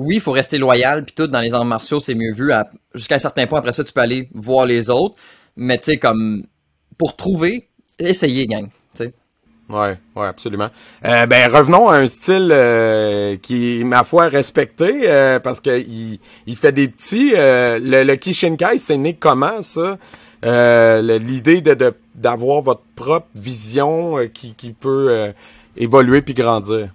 [0.00, 2.52] oui, il faut rester loyal, puis tout, dans les arts martiaux, c'est mieux vu.
[2.94, 5.16] Jusqu'à un certain point, après ça, tu peux aller voir les autres.
[5.56, 6.44] Mais tu sais, comme,
[6.96, 9.12] pour trouver, essayez, gang, tu sais.
[9.68, 10.70] Ouais, ouais, absolument.
[11.04, 16.18] Euh, ben revenons à un style euh, qui ma foi respecté euh, parce que il,
[16.46, 17.32] il, fait des petits.
[17.34, 19.98] le, le Kishinkai, c'est né comment ça?
[20.42, 25.32] L'idée de d'avoir votre propre vision qui, qui peut
[25.76, 26.88] évoluer puis grandir.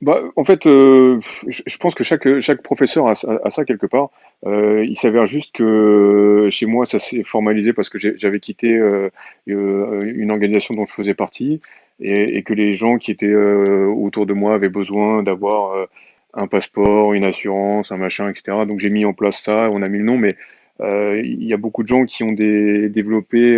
[0.00, 4.10] Bah, en fait, euh, je pense que chaque, chaque professeur a, a ça quelque part.
[4.46, 9.10] Euh, il s'avère juste que chez moi, ça s'est formalisé parce que j'avais quitté euh,
[9.46, 11.60] une organisation dont je faisais partie
[11.98, 15.88] et, et que les gens qui étaient autour de moi avaient besoin d'avoir
[16.32, 18.58] un passeport, une assurance, un machin, etc.
[18.68, 20.36] Donc j'ai mis en place ça, on a mis le nom, mais
[20.80, 23.56] il y a beaucoup de gens qui ont des, développé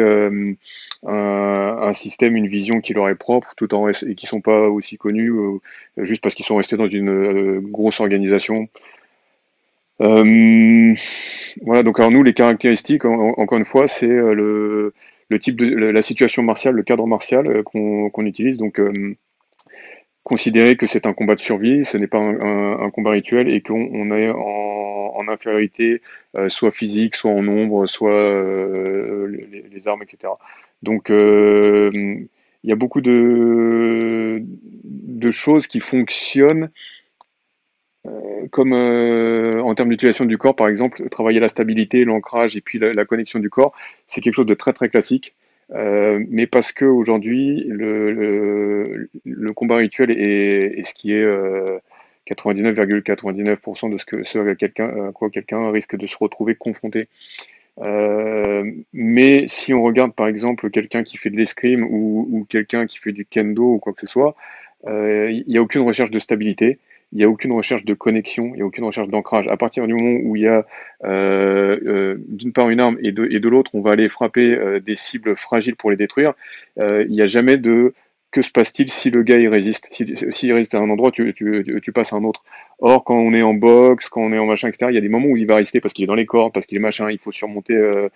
[1.06, 4.96] un, système, une vision qui leur est propre, tout en et qui sont pas aussi
[4.98, 5.58] connus euh,
[5.98, 8.68] juste parce qu'ils sont restés dans une euh, grosse organisation.
[10.00, 10.94] Euh,
[11.62, 14.94] voilà, donc alors nous, les caractéristiques, encore une fois, c'est le,
[15.28, 18.56] le, type de la situation martiale, le cadre martial qu'on utilise.
[18.56, 18.80] Donc
[20.24, 23.88] considérer que c'est un combat de survie, ce n'est pas un, combat rituel et qu'on
[23.92, 26.02] on est en, en infériorité,
[26.48, 28.32] soit physique, soit en nombre, soit
[29.28, 30.32] les, les, armes, etc.
[30.82, 34.42] Donc, euh, il y a beaucoup de,
[35.30, 36.70] choses qui fonctionnent
[38.06, 42.60] euh, comme euh, en termes d'utilisation du corps, par exemple, travailler la stabilité, l'ancrage et
[42.60, 43.72] puis la, connexion du corps,
[44.08, 45.34] c'est quelque chose de très très classique.
[45.72, 51.24] mais parce que aujourd'hui, le, le, combat rituel est, est ce qui est
[52.28, 57.08] 99,99% de ce que ce quelqu'un, à quoi quelqu'un risque de se retrouver confronté.
[57.80, 62.98] Euh, mais si on regarde par exemple quelqu'un qui fait de l'escrime ou, quelqu'un qui
[62.98, 64.34] fait du kendo ou quoi que ce soit,
[64.86, 66.78] euh, il n'y a aucune recherche de stabilité,
[67.12, 69.48] il n'y a aucune recherche de connexion, il n'y a aucune recherche d'ancrage.
[69.48, 70.66] À partir du moment où il y a
[71.04, 74.54] euh, euh d'une part une arme et de, et de l'autre, on va aller frapper
[74.54, 76.34] euh, des cibles fragiles pour les détruire,
[76.78, 77.94] il n'y a jamais de
[78.30, 79.88] que se passe-t-il si le gars résiste?
[79.90, 81.34] S'il si, résiste à un endroit, tu,
[81.92, 82.44] passes à un autre.
[82.78, 85.00] Or, quand on est en boxe, quand on est en machin, etc., il y a
[85.00, 86.80] des moments où il va résister parce qu'il est dans les cordes, parce qu'il est
[86.80, 88.08] machin, il faut surmonter euh,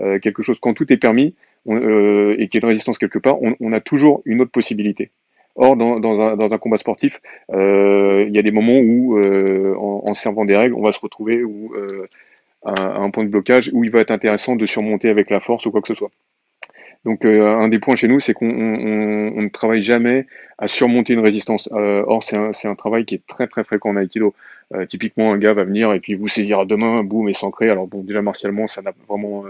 [0.00, 0.58] euh, quelque chose.
[0.60, 1.34] Quand tout est permis
[1.68, 5.10] euh, et qu'il y a une résistance quelque part, on, a toujours une autre possibilité.
[5.54, 10.74] Or, dans, un, combat sportif, il y a des moments où, en, servant des règles,
[10.74, 11.42] on va se retrouver
[12.64, 15.66] à un point de blocage où il va être intéressant de surmonter avec la force
[15.66, 16.10] ou quoi que ce soit.
[17.04, 20.26] Donc euh, un des points chez nous, c'est qu'on on, on ne travaille jamais
[20.58, 21.68] à surmonter une résistance.
[21.72, 24.34] Euh, or, c'est un, travail qui est très très fréquent en Aikido.
[24.74, 27.70] Euh, typiquement, un gars va venir et puis vous saisira demain, boum, et s'ancrer.
[27.70, 29.44] Alors bon, déjà martialement, ça n'a vraiment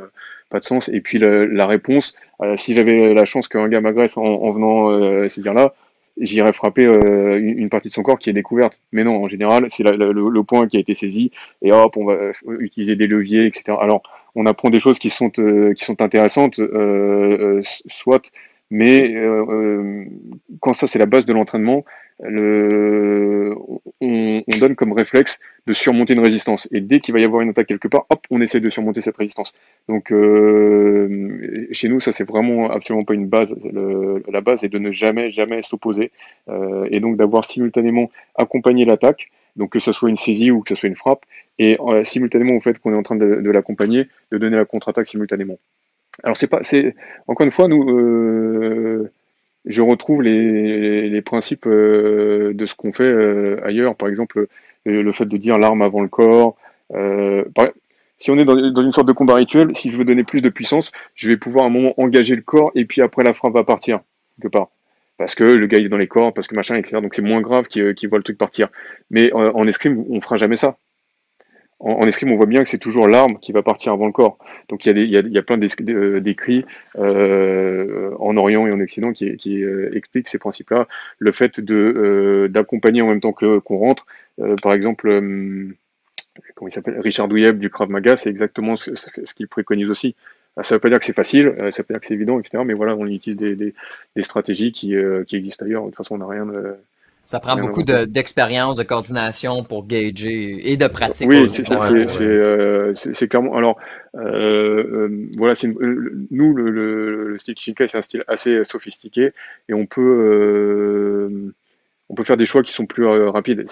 [0.49, 0.89] pas de sens.
[0.89, 2.17] Et puis la, réponse,
[2.57, 5.75] si j'avais la chance qu'un gars m'agresse en, en, venant saisir là,
[6.21, 8.81] j'irais frapper euh, une, partie de son corps qui est découverte.
[8.93, 11.31] Mais non, en général, c'est le, le, point qui a été saisi
[11.63, 13.77] et hop, on va utiliser des leviers, etc.
[13.81, 14.03] Alors,
[14.35, 18.31] on apprend des choses qui sont euh, qui sont intéressantes, euh, euh soit,
[18.71, 20.05] mais euh,
[20.61, 21.85] quand ça c'est la base de l'entraînement,
[22.21, 23.55] le,
[24.03, 26.69] on, on, donne comme réflexe de surmonter une résistance.
[26.73, 29.01] Et dès qu'il va y avoir une attaque quelque part, hop, on essaie de surmonter
[29.01, 29.55] cette résistance.
[29.89, 33.55] Donc chez nous, ça c'est vraiment absolument pas une base.
[34.29, 36.11] La base est de ne jamais jamais s'opposer
[36.91, 40.75] et donc d'avoir simultanément accompagné l'attaque donc que ce soit une saisie ou que ce
[40.75, 41.25] soit une frappe,
[41.59, 45.07] et euh, simultanément au fait qu'on est en train de, l'accompagner, de donner la contre-attaque
[45.07, 45.59] simultanément.
[46.23, 46.61] alors c'est pas,
[47.27, 49.13] encore une fois, nous, euh,
[49.65, 53.95] je retrouve les, principes euh, de ce qu'on fait euh, ailleurs.
[53.97, 54.47] Par exemple,
[54.85, 56.57] le fait de dire l'arme avant le corps.
[58.19, 60.49] si on est dans, une sorte de combat rituel, si je veux donner plus de
[60.49, 63.55] puissance, je vais pouvoir à un moment engager le corps et puis après la frappe
[63.55, 64.01] va partir
[64.41, 64.69] quelque part
[65.19, 67.01] parce que le gars est dans les corps, parce que machin, etc.
[67.01, 68.69] Donc c'est moins grave qu'il voit le truc partir.
[69.11, 70.77] Mais en escrime, on fera jamais ça
[71.83, 74.39] en, escrime, on voit bien que c'est toujours l'arme qui va partir avant le corps.
[74.69, 76.65] Donc il y a, plein d'écrits
[76.97, 80.87] euh, en Orient et en Occident qui, euh, expliquent ces principes-là.
[81.19, 84.07] Le fait euh, d'accompagner en même temps qu'on rentre,
[84.41, 85.09] euh, par exemple,
[86.55, 88.91] comment il s'appelle, Richard Douyeb du Krav Maga, c'est exactement ce,
[89.35, 90.15] qu'il préconise aussi.
[90.61, 92.39] Ça ne veut pas dire que c'est facile, ça veut pas dire que c'est évident,
[92.39, 92.63] etc.
[92.65, 93.75] Mais voilà, on utilise des,
[94.23, 94.95] stratégies qui,
[95.27, 95.83] qui existent ailleurs.
[95.83, 96.77] De toute façon, on n'a rien de
[97.33, 101.27] ça prend beaucoup d'expérience, de, coordination pour gager et de pratique.
[101.27, 103.57] Oui, c'est euh, c'est clairement.
[103.57, 103.79] Alors,
[104.17, 105.55] euh, euh voilà,
[106.31, 109.33] nous, le, le, le style Kishinkai, c'est un style assez sophistiqué
[109.71, 111.55] et on peut, euh,
[112.11, 113.65] on peut faire des choix qui sont plus rapides.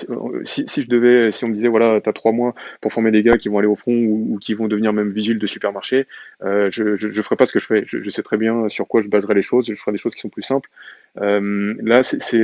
[0.45, 3.11] Si, si, je devais, si on me disait, voilà, tu as trois mois pour former
[3.11, 6.07] des gars qui vont aller au front ou, qui vont devenir même vigiles de supermarché,
[6.41, 7.83] je, je, je ferai pas ce que je fais.
[7.85, 9.67] Je, je, sais très bien sur quoi je baserai les choses.
[9.67, 10.71] Je ferai des choses qui sont plus simples.
[11.17, 12.41] là, c'est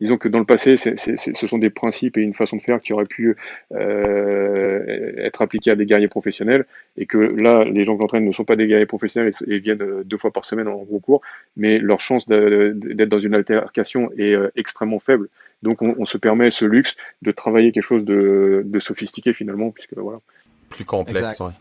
[0.00, 2.92] disons que dans le passé, ce sont des principes et une façon de faire qui
[2.92, 3.36] auraient pu
[3.74, 6.64] euh, être appliqués à des guerriers professionnels,
[6.96, 9.82] et que là, les gens qui entraînent ne sont pas des guerriers professionnels et, viennent
[9.82, 11.20] euh, deux fois par semaine en gros cours,
[11.56, 15.28] mais leur chance d'être dans une altercation est euh, extrêmement faible.
[15.62, 20.20] Donc on, se permet ce luxe de travailler quelque chose de, sophistiqué finalement, puisque voilà.
[20.70, 21.52] Plus complexe, oui.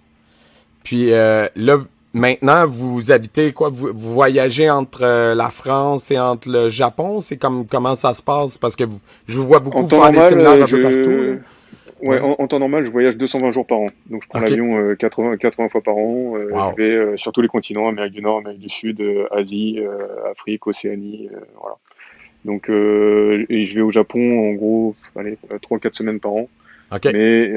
[0.83, 1.79] Puis euh, là,
[2.13, 3.69] Maintenant, vous habitez quoi?
[3.69, 7.21] Vous, voyagez entre euh, la France et entre le Japon?
[7.21, 8.57] C'est comme comment ça se passe?
[8.57, 8.85] Parce que
[9.27, 11.39] je vous vois beaucoup faire des séminaires un peu partout.
[12.01, 13.87] Ouais, En, temps normal, je voyage 220 jours par an.
[14.09, 16.33] Donc, je prends l'avion 80, 80 fois par an.
[16.35, 19.79] Euh, je vais euh, sur tous les continents, Amérique du Nord, Amérique du Sud, Asie,
[20.31, 21.75] Afrique, Océanie, voilà.
[22.45, 25.37] Donc, et je vais au Japon, en gros, allez,
[25.69, 26.49] 3-4 semaines par an.
[26.91, 27.11] Okay.
[27.13, 27.53] Mais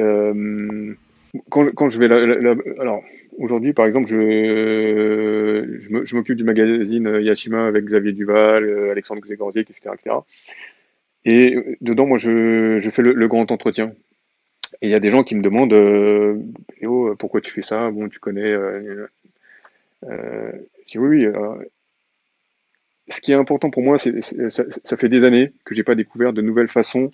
[1.49, 2.17] quand, quand je vais là,
[2.81, 3.03] alors
[3.39, 9.95] aujourd'hui, par exemple, je, m'occupe du magazine Yashima avec Xavier Duval, euh, Alexandre Zégorzier, etc.,
[9.95, 10.17] etc.
[11.25, 13.93] Et dedans, moi, je, fais le, grand entretien.
[14.81, 16.37] Et il y a des gens qui me demandent euh,
[17.19, 17.91] pourquoi tu fais ça?
[17.91, 18.51] Bon, tu connais.
[18.51, 19.07] Euh,
[20.05, 20.53] euh,
[20.87, 21.67] je dis oui, oui.
[23.09, 25.95] Ce qui est important pour moi, c'est ça, ça, fait des années que j'ai pas
[25.95, 27.13] découvert de nouvelles façons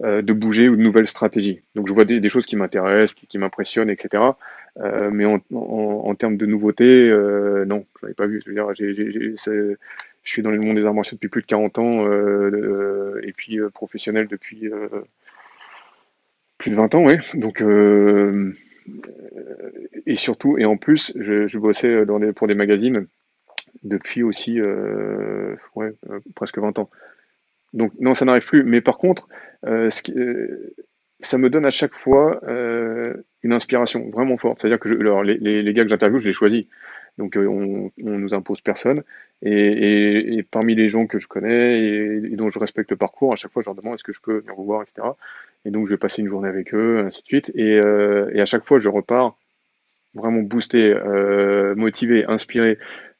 [0.00, 1.60] de bouger ou de nouvelles stratégies.
[1.74, 4.22] Donc je vois des, choses qui m'intéressent, qui, m'impressionnent, etc.
[4.80, 8.42] Euh, mais en, termes de nouveautés, euh, non, je n'avais pas vu.
[8.44, 9.76] Je veux dire, je
[10.24, 13.58] suis dans le monde des arts martiaux depuis plus de 40 ans euh, et puis
[13.72, 14.68] professionnel depuis
[16.58, 17.14] plus de 20 ans, oui.
[17.34, 17.62] Donc
[20.06, 22.04] et surtout et en plus, je, je bossais
[22.34, 23.06] pour des magazines
[23.84, 24.60] depuis aussi
[26.34, 26.90] presque 20 ans.
[27.74, 28.64] Donc non, ça n'arrive plus.
[28.64, 29.28] Mais par contre,
[29.66, 30.74] euh, euh,
[31.20, 34.60] ça me donne à chaque fois euh, une inspiration vraiment forte.
[34.60, 36.64] C'est-à-dire que alors, les, gars que j'interviewe, je les choisis.
[37.18, 39.02] Donc on, on nous impose personne.
[39.42, 43.52] Et, parmi les gens que je connais et, dont je respecte le parcours, à chaque
[43.52, 45.08] fois je leur demande est-ce que je peux venir vous voir, etc.
[45.64, 47.52] Et donc je vais passer une journée avec eux, ainsi de suite.
[47.54, 49.36] Et à chaque fois je repars
[50.14, 50.94] vraiment boosté,
[51.76, 52.78] motivé, inspiré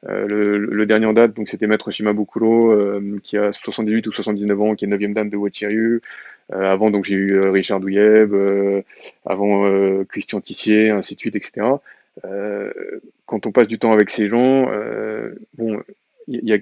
[0.09, 0.27] euh,
[0.71, 4.75] le, dernier en date, donc c'était Maître Shimabukuro, euh, qui a 78 ou 79 ans,
[4.75, 6.03] qui est 9e dame de Watiryu.
[6.53, 8.35] Euh, avant, donc j'ai eu Richard Douyeb,
[9.25, 11.67] avant Christian Tissier, ainsi de suite, etc.
[13.27, 14.69] quand on passe du temps avec ces gens,
[15.57, 15.83] bon,
[16.29, 16.59] il y a,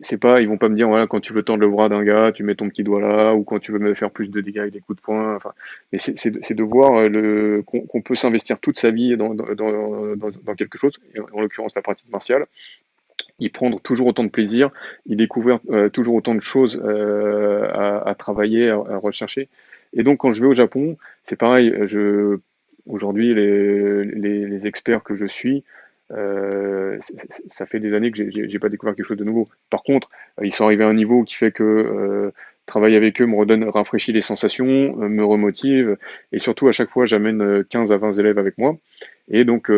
[0.00, 2.04] c'est pas, ils vont pas me dire, voilà, quand tu veux tendre le bras d'un
[2.04, 4.40] gars, tu mets ton petit doigt là, ou quand tu veux me faire plus de
[4.40, 5.34] dégâts avec des coups de poing.
[5.34, 5.52] Enfin,
[5.92, 10.16] mais c'est de voir euh, le qu'on peut s'investir toute sa vie dans, dans, dans,
[10.16, 10.92] dans, quelque chose,
[11.32, 12.46] en l'occurrence la pratique martiale,
[13.40, 14.70] y prendre toujours autant de plaisir,
[15.06, 19.48] y découvrir euh, toujours autant de choses euh, à, à, travailler, à, à, rechercher.
[19.94, 21.74] Et donc, quand je vais au Japon, c'est pareil.
[21.86, 22.38] Je
[22.86, 25.64] aujourd'hui, les, les, les experts que je suis,
[26.10, 26.98] euh,
[27.52, 29.48] ça fait des années que j'ai pas découvert quelque chose de nouveau.
[29.70, 30.08] Par contre,
[30.40, 32.30] euh, ils sont arrivés à un niveau qui fait que euh,
[32.66, 35.96] travailler avec eux me redonne, rafraîchit les sensations, me remotive,
[36.32, 38.76] et surtout à chaque fois j'amène 15 à 20 élèves avec moi.
[39.30, 39.70] Et donc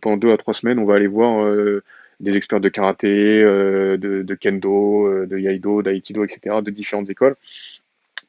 [0.00, 1.52] pendant deux à trois semaines, on va aller voir
[2.20, 7.34] des experts de karaté, de, kendo, de yaido, d'aïkido, etc., de différentes écoles.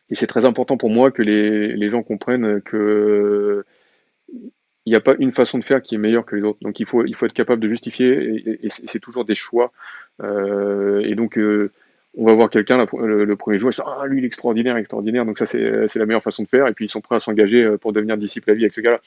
[0.09, 3.63] Et c'est très important pour moi que les gens comprennent que
[4.85, 6.59] il n'y a pas une façon de faire qui est meilleure que les autres.
[6.61, 9.71] Donc il faut, il faut être capable de justifier et, c'est toujours des choix.
[10.23, 11.71] Euh, et donc euh,
[12.17, 15.25] on va voir quelqu'un le, premier jour, et ah lui il est extraordinaire, extraordinaire.
[15.25, 16.67] Donc ça c'est la meilleure façon de faire.
[16.67, 18.81] Et puis ils sont prêts à s'engager euh, pour devenir disciple à vie avec ce
[18.81, 19.01] gars-là.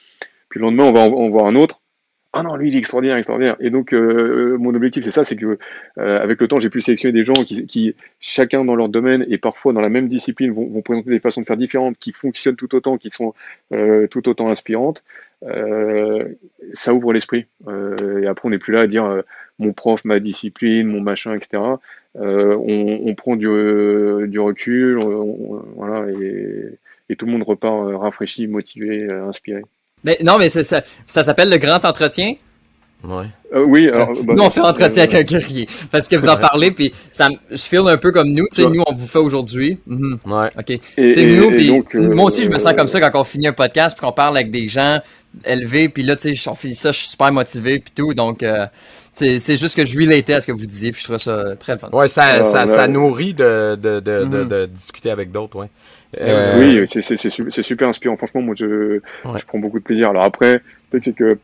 [0.48, 1.80] Puis le lendemain on va en, voir un autre.
[2.32, 3.56] ah non, lui, il est extraordinaire, extraordinaire.
[3.58, 5.58] Et donc, mon objectif, c'est ça, c'est que
[5.96, 9.72] avec le temps, j'ai pu sélectionner des gens qui, chacun dans leur domaine et parfois
[9.72, 12.98] dans la même discipline, vont, présenter des façons de faire différentes, qui fonctionnent tout autant,
[12.98, 13.34] qui sont
[14.10, 15.02] tout autant inspirantes.
[15.44, 16.24] Euh,
[16.72, 17.46] ça ouvre l'esprit.
[17.68, 19.22] Euh, et après, on n'est plus là à dire
[19.58, 21.62] mon prof, ma discipline, mon machin, etc.
[22.16, 23.48] On, on, prend du,
[24.28, 25.00] du recul,
[25.76, 26.78] voilà, et,
[27.08, 29.62] et tout le monde repart rafraîchi, motivé, inspiré.
[30.04, 32.34] Mais, non, mais ça, ça s'appelle le grand entretien.
[33.06, 33.26] Ouais.
[33.54, 36.36] Euh, oui, alors, bah, nous on fait entretien avec un guerrier parce que vous en
[36.36, 39.18] parlez puis ça je file un peu comme nous, tu sais nous on vous fait
[39.18, 39.78] aujourd'hui.
[39.86, 40.18] Mhm.
[40.26, 40.48] Ouais.
[40.58, 40.80] OK.
[40.96, 43.96] C'est nous euh, moi aussi je me sens comme ça quand on finit un podcast
[43.96, 45.00] puis qu'on parle avec des gens
[45.44, 48.42] élevés puis là tu sais on finit ça, je suis super motivé puis tout donc
[48.42, 48.66] euh,
[49.12, 51.78] c'est juste que je relatais à ce que vous disiez puis je trouve ça très
[51.78, 51.88] fun.
[51.92, 54.48] Ouais, ça ça, ça nourrit de de, de, de, mhm.
[54.48, 55.68] de discuter avec d'autres, ouais.
[56.20, 56.58] Euh...
[56.58, 58.16] Oui, c'est super inspirant.
[58.16, 60.10] Franchement, moi, je, je prends beaucoup de plaisir.
[60.10, 61.38] Alors après, peut-être c'est que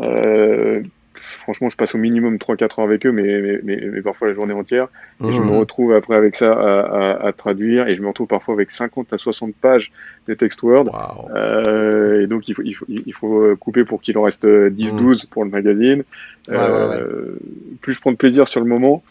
[0.00, 0.82] euh,
[1.14, 4.54] franchement, je passe au minimum 3-4 heures avec eux, mais, mais, mais, parfois la journée
[4.54, 4.88] entière.
[5.22, 5.58] Et je me mhm.
[5.58, 9.12] retrouve après avec ça à, à, à, traduire, et je me retrouve parfois avec 50
[9.12, 9.92] à 60 pages
[10.28, 10.90] de text Word.
[11.34, 14.44] Euh, et donc, il faut, il faut, il faut couper pour qu'il en reste 10-12
[14.44, 15.16] mhm.
[15.30, 16.04] pour le magazine.
[16.50, 17.36] euh,
[17.80, 19.02] plus je prends de plaisir sur le moment,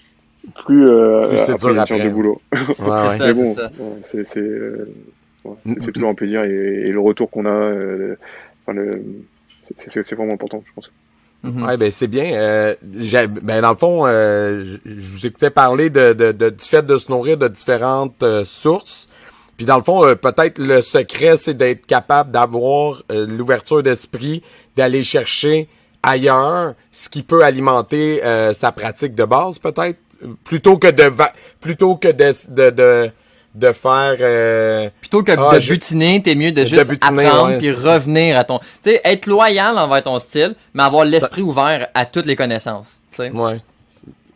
[0.55, 2.41] plus, euh, plus après, a du boulot.
[2.53, 4.85] c'est ça, bon, c'est euh,
[5.79, 8.15] c'est toujours un plaisir, et, et le retour qu'on a, euh,
[8.65, 8.79] enfin,
[9.77, 10.91] c'est vraiment important, je pense.
[11.43, 12.33] Mm Ouais, ben c'est bien.
[12.33, 16.85] Euh, ben dans le fond, euh, je, vous écoutais parler de, de, de, du fait
[16.85, 19.07] de se nourrir de différentes euh, sources.
[19.55, 24.43] Puis dans le fond, euh, peut-être le secret, c'est d'être capable d'avoir euh, l'ouverture d'esprit,
[24.75, 25.69] d'aller chercher
[26.03, 28.21] ailleurs ce qui peut alimenter
[28.53, 29.99] sa pratique de base, peut-être,
[30.45, 31.11] plutôt que de
[31.59, 33.11] plutôt que de, de de
[33.71, 34.89] faire euh...
[35.01, 38.65] plutôt que ah, de butiner t'es mieux de, juste apprendre puis revenir à ton tu
[38.83, 43.17] sais être loyal envers ton style mais avoir l'esprit ouvert à toutes les connaissances tu
[43.23, 43.31] sais.
[43.31, 43.57] Ouais.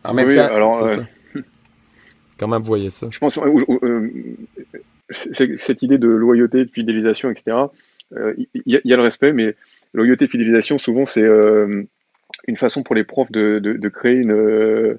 [0.02, 0.96] En même oui, temps alors euh...
[2.38, 3.06] comment vous voyez ça?
[3.10, 4.10] Je pense euh, euh
[5.10, 7.56] cette idée de loyauté de fidélisation etc
[8.16, 9.54] euh, il y, y, a le respect mais
[9.92, 11.84] loyauté fidélisation souvent c'est euh,
[12.48, 14.98] une façon pour les profs de, de, de créer une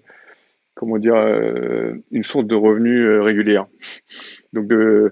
[0.76, 3.66] comment dire, euh, une source de revenus euh, régulière.
[4.54, 5.12] Donc, euh,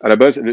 [0.00, 0.52] à la base, la,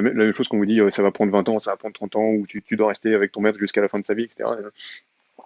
[0.00, 2.30] même chose qu'on vous dit, ça va prendre 20 ans, ça va prendre 30 ans,
[2.30, 4.48] ou tu, dois rester avec ton maître jusqu'à la fin de sa vie, etc.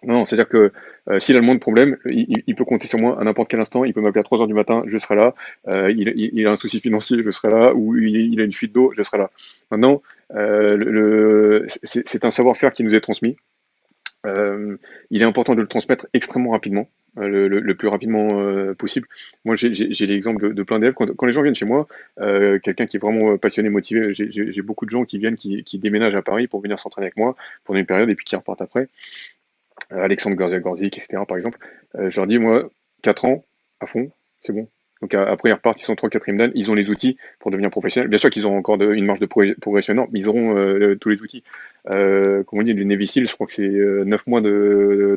[0.04, 0.70] Non, c'est-à-dire que
[1.18, 3.84] s'il a le moins de problèmes, il, peut compter sur moi à n'importe quel instant.
[3.84, 5.34] Il peut m'appeler à 3 heures du matin, je serai là.
[5.66, 7.74] Il, a un souci financier, je serai là.
[7.74, 9.30] Ou il, a une fuite d'eau, je serai là.
[9.70, 13.36] Maintenant, c'est un savoir-faire qui nous est transmis.
[14.24, 14.76] Euh,
[15.10, 18.74] il est important de le transmettre extrêmement rapidement, euh, le, le, le, plus rapidement euh,
[18.74, 19.06] possible.
[19.44, 20.94] Moi, j'ai l'exemple de, plein d'élèves.
[20.94, 21.86] Quand, quand, les gens viennent chez moi,
[22.20, 25.78] euh, quelqu'un qui est vraiment passionné, motivé, j'ai beaucoup de gens qui viennent, qui, qui,
[25.78, 28.62] déménagent à Paris pour venir s'entraîner avec moi pendant une période et puis qui repartent
[28.62, 28.88] après.
[29.90, 31.22] Alexandre Gorzia-Gorzik, etc.
[31.28, 31.58] par exemple.
[31.94, 32.70] je leur dis, moi,
[33.02, 33.44] 4 ans
[33.80, 34.10] à fond,
[34.42, 34.68] c'est bon.
[35.04, 37.68] Donc après, ils repartent, ils sont 3 4 dan, ils ont les outils pour devenir
[37.68, 38.08] professionnels.
[38.08, 41.20] Bien sûr qu'ils ont encore une marge de progression mais ils auront euh, tous les
[41.20, 41.44] outils.
[41.90, 44.40] Euh, comme on dit, les Navy Seals, je crois que c'est 9 euh, mois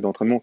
[0.01, 0.39] d'entraînement.
[0.39, 0.41] De,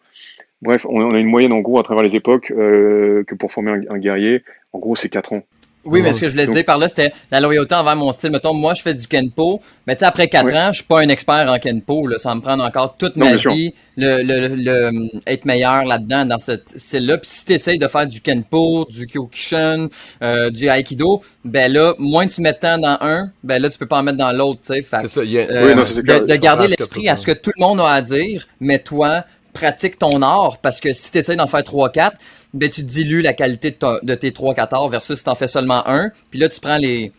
[0.63, 3.73] Bref, on, a une moyenne en gros à travers les époques euh, que pour former
[3.73, 5.43] un, un guerrier, en gros, c'est 4 ans.
[5.85, 8.31] Oui, mais ce que je voulais dire par là, c'était la loyauté envers mon style.
[8.31, 11.01] Mettons, moi, je fais du Kenpo, mais tu sais, après quatre ans, je suis pas
[11.01, 12.07] un expert en Kenpo.
[12.07, 16.25] Là, ça va me prendre encore toute ma vie le, le, le, être meilleur là-dedans,
[16.25, 17.19] dans ce style-là.
[17.19, 19.89] Puis si tu essayes de faire du Kenpo, du Kyokushin,
[20.23, 23.79] euh, du Aikido, ben là, moins tu mets de temps dans un, ben là, tu
[23.79, 24.61] peux pas en mettre dans l'autre.
[24.63, 25.25] C'est ça.
[25.25, 25.43] Y a...
[25.43, 28.01] euh, oui, non, de, de garder l'esprit à ce que tout le monde a à
[28.01, 32.13] dire, mais toi, pratique ton art, parce que si tu essaies d'en faire 3-4,
[32.53, 35.83] ben tu dilues la qualité de, de tes 3-4 arts versus si t'en fais seulement
[35.89, 37.13] un, puis là tu prends les,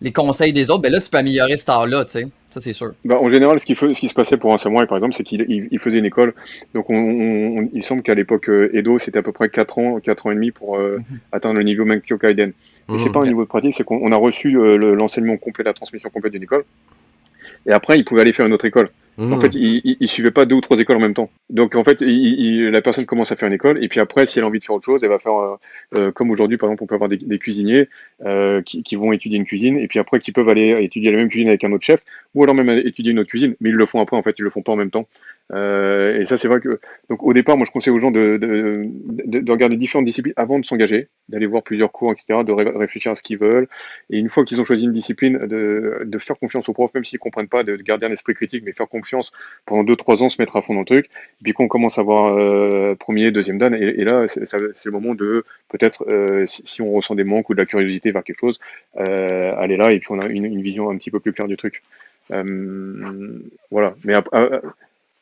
[0.00, 2.26] les conseils des autres, ben là tu peux améliorer cet art-là, tu sais.
[2.54, 2.92] Ça, c'est sûr.
[3.04, 5.24] Ben, en général, ce qui, ce qui se passait pour un samouraï, par exemple, c'est
[5.24, 6.34] qu'il il, faisait une école.
[6.72, 9.98] Donc, on, on, il semble qu'à l'époque euh, Edo, c'était à peu près 4 ans,
[9.98, 11.18] 4 ans et demi pour euh, mm -hmm.
[11.32, 12.50] atteindre le niveau Menkyo Kaiden.
[12.50, 13.26] Et mmh, c'est pas okay.
[13.26, 16.44] un niveau de pratique, c'est qu'on a reçu euh, l'enseignement complet, la transmission complète d'une
[16.44, 16.64] école.
[17.66, 18.88] Et après, il pouvait aller faire une autre école.
[19.16, 19.32] Mmh.
[19.32, 21.30] En fait, il, il, il, suivait pas deux ou trois écoles en même temps.
[21.48, 24.38] Donc, en fait, il, la personne commence à faire une école, et puis après, si
[24.38, 25.56] elle a envie de faire autre chose, elle va faire, euh,
[25.94, 27.88] euh, comme aujourd'hui, par exemple, on peut avoir des, des cuisiniers
[28.24, 31.18] euh, qui, qui, vont étudier une cuisine, et puis après, qui peuvent aller étudier la
[31.18, 32.00] même cuisine avec un autre chef,
[32.34, 34.42] ou alors même étudier une autre cuisine, mais ils le font après, en fait, ils
[34.42, 35.06] le font pas en même temps.
[35.52, 36.80] Euh, et ça, c'est vrai que,
[37.10, 40.32] donc, au départ, moi, je conseille aux gens de, de, de, de regarder différentes disciplines
[40.36, 43.68] avant de s'engager, d'aller voir plusieurs cours, etc., de ré réfléchir à ce qu'ils veulent,
[44.10, 47.18] et une fois qu'ils ont choisi une discipline, de, faire confiance aux profs, même s'ils
[47.18, 49.32] comprennent pas, de garder un esprit critique, mais faire confiance
[49.66, 51.06] pendant deux trois ans, se mettre à fond dans le truc.
[51.06, 55.14] Et puis qu'on commence à voir euh, premier, deuxième dan, et, là, c'est le moment
[55.14, 58.58] de peut-être, euh, si, on ressent des manques ou de la curiosité vers quelque chose,
[58.96, 61.56] aller là, et puis on a une, une, vision un petit peu plus claire du
[61.58, 61.82] truc.
[62.30, 63.94] voilà.
[64.04, 64.14] Mais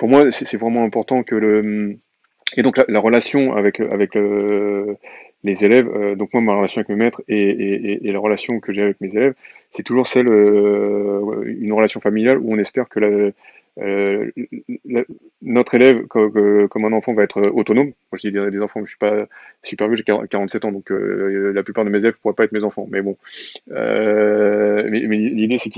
[0.03, 1.97] pour moi, c'est vraiment important que le
[2.57, 4.17] et donc la, relation avec avec
[5.45, 9.01] les élèves, donc moi ma relation avec mes maîtres et, la relation que j'ai avec
[9.01, 9.35] mes élèves,
[9.71, 13.31] c'est toujours celle une relation familiale où on espère que la,
[13.81, 14.31] euh,
[15.41, 17.87] notre élève, comme, un enfant, va être autonome.
[17.87, 19.27] Moi, je dis des, enfants, je suis pas
[19.63, 22.45] super vieux, j'ai 47 ans, donc euh, la plupart de mes élèves ne pourraient pas
[22.45, 22.87] être mes enfants.
[22.91, 23.17] Mais bon,
[23.71, 25.71] euh, l'idée, c'est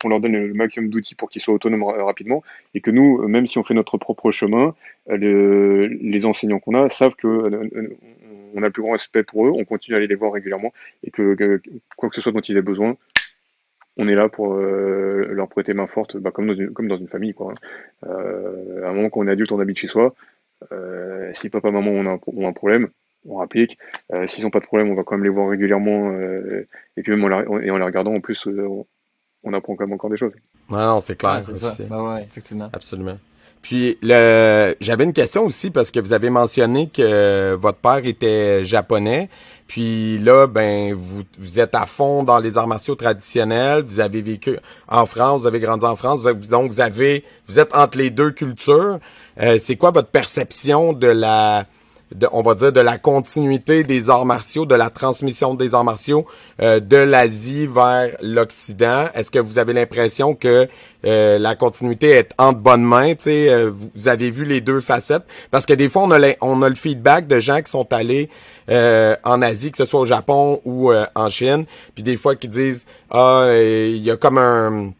[0.00, 2.42] qu'on leur donne le maximum d'outils pour qu'ils soient autonomes rapidement,
[2.74, 4.74] et que nous, même si on fait notre propre chemin,
[5.08, 7.26] les enseignants qu'on a savent que
[8.56, 10.72] on a le plus grand respect pour eux, on continue à aller les voir régulièrement,
[11.02, 11.60] et que
[11.96, 12.96] quoi que ce soit dont ils aient besoin,
[13.96, 16.96] on est là pour euh, leur prêter main forte, bah, comme, dans une, comme dans
[16.96, 17.34] une famille.
[17.34, 17.52] Quoi.
[17.52, 18.08] Hein.
[18.08, 20.14] Euh, à un moment qu'on est adulte, on habite chez soi.
[20.72, 22.88] Euh, si papa, maman ont un, ont un problème,
[23.26, 23.78] on applique.
[24.26, 26.12] S'ils n'ont pas de problème, on va quand même les voir régulièrement.
[26.96, 30.10] et puis même en, et en les regardant, en plus, on, apprend quand même encore
[30.10, 30.34] des choses.
[30.70, 31.42] Non, c'est clair.
[31.42, 31.74] c'est ça.
[31.88, 32.68] Bah ouais, effectivement.
[32.72, 33.18] Absolument.
[33.64, 38.62] Puis le j'avais une question aussi parce que vous avez mentionné que votre père était
[38.62, 39.30] japonais.
[39.66, 43.82] Puis là, ben vous, vous êtes à fond dans les arts martiaux traditionnels.
[43.82, 47.74] Vous avez vécu en France, vous avez grandi en France, donc vous avez vous êtes
[47.74, 48.98] entre les deux cultures.
[49.40, 51.64] Euh, c'est quoi votre perception de la
[52.32, 56.26] on va dire, de la continuité des arts martiaux, de la transmission des arts martiaux
[56.60, 59.06] euh, de l'Asie vers l'Occident.
[59.14, 60.68] Est-ce que vous avez l'impression que
[61.04, 63.14] euh, la continuité est en bonne main?
[63.26, 65.24] Euh, vous avez vu les deux facettes?
[65.50, 68.28] Parce que des fois, on a, on a le feedback de gens qui sont allés
[68.68, 72.86] en Asie, que ce soit au Japon ou en Chine, puis des fois qui disent,
[73.10, 74.92] ah, il y a comme un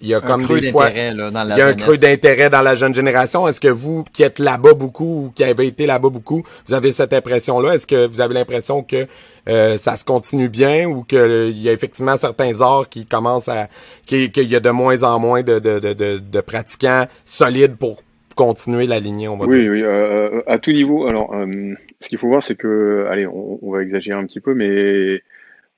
[0.00, 2.94] il y a comme des fois, il y a un creux d'intérêt dans la jeune
[2.94, 3.46] génération.
[3.48, 6.92] Est-ce que vous, qui êtes là-bas beaucoup ou qui avez été là-bas beaucoup, vous avez
[6.92, 7.74] cette impression-là?
[7.74, 9.06] Est-ce que vous avez l'impression que
[9.48, 13.68] euh, ça se continue bien ou qu'il y a effectivement certains arts qui commencent à,
[14.06, 18.02] qu'il y a de moins en moins de, de, de, de, pratiquants solides pour
[18.36, 19.70] continuer la lignée, on va oui, dire?
[19.70, 21.06] Oui, euh, à tout niveau.
[21.06, 24.40] Alors, euh, ce qu'il faut voir, c'est que, allez, on, on, va exagérer un petit
[24.40, 25.22] peu, mais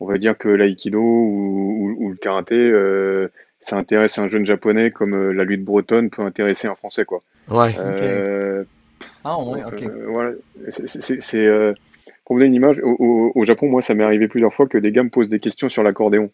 [0.00, 3.28] on va dire que l'aïkido ou, ou, ou, le karaté, euh,
[3.66, 7.22] ça intéresse un jeune japonais comme euh, la lutte bretonne peut intéresser un français quoi.
[7.48, 7.74] Ouais.
[7.80, 8.62] Euh,
[9.24, 9.82] ah ouais, ok.
[9.82, 10.30] Euh, voilà,
[10.70, 11.48] c'est
[12.24, 14.90] pour vous donner une image, au, Japon, moi, ça m'est arrivé plusieurs fois que des
[14.92, 16.30] gars me posent des questions sur l'accordéon.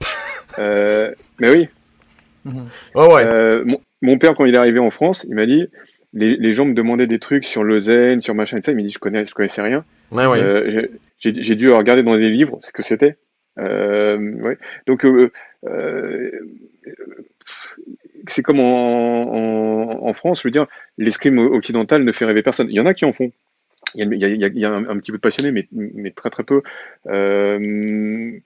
[0.58, 1.68] mais oui.
[2.44, 2.66] Mhm.
[2.94, 3.64] ouais.
[4.02, 5.66] Mon, père, quand il est arrivé en France, il m'a dit,
[6.12, 8.72] les, gens me demandaient des trucs sur le zen, sur machin et ça.
[8.72, 9.84] Il m'a dit, je connais, je connaissais rien.
[10.12, 10.90] Ouais, ouais.
[11.18, 13.16] J'ai dû regarder dans des livres ce que c'était.
[13.56, 14.58] ouais.
[14.86, 15.30] Donc euh,
[18.28, 20.66] c'est comme en, France, je veux dire,
[20.98, 22.68] l'escrime occidental ne fait rêver personne.
[22.70, 23.32] Il y en a qui en font.
[23.94, 26.62] Il y a, un, petit peu de passionnés, mais, mais très très peu.
[27.06, 28.38] Euh,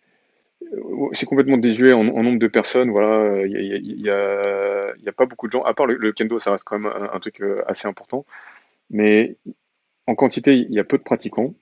[1.12, 2.90] c'est complètement désuet en, nombre de personnes.
[2.90, 5.62] Voilà, il n'y a, pas beaucoup de gens.
[5.62, 8.26] À part le, kendo, ça reste quand même un, truc euh, assez important.
[8.90, 9.36] Mais
[10.06, 11.54] en quantité, il y a peu de pratiquants.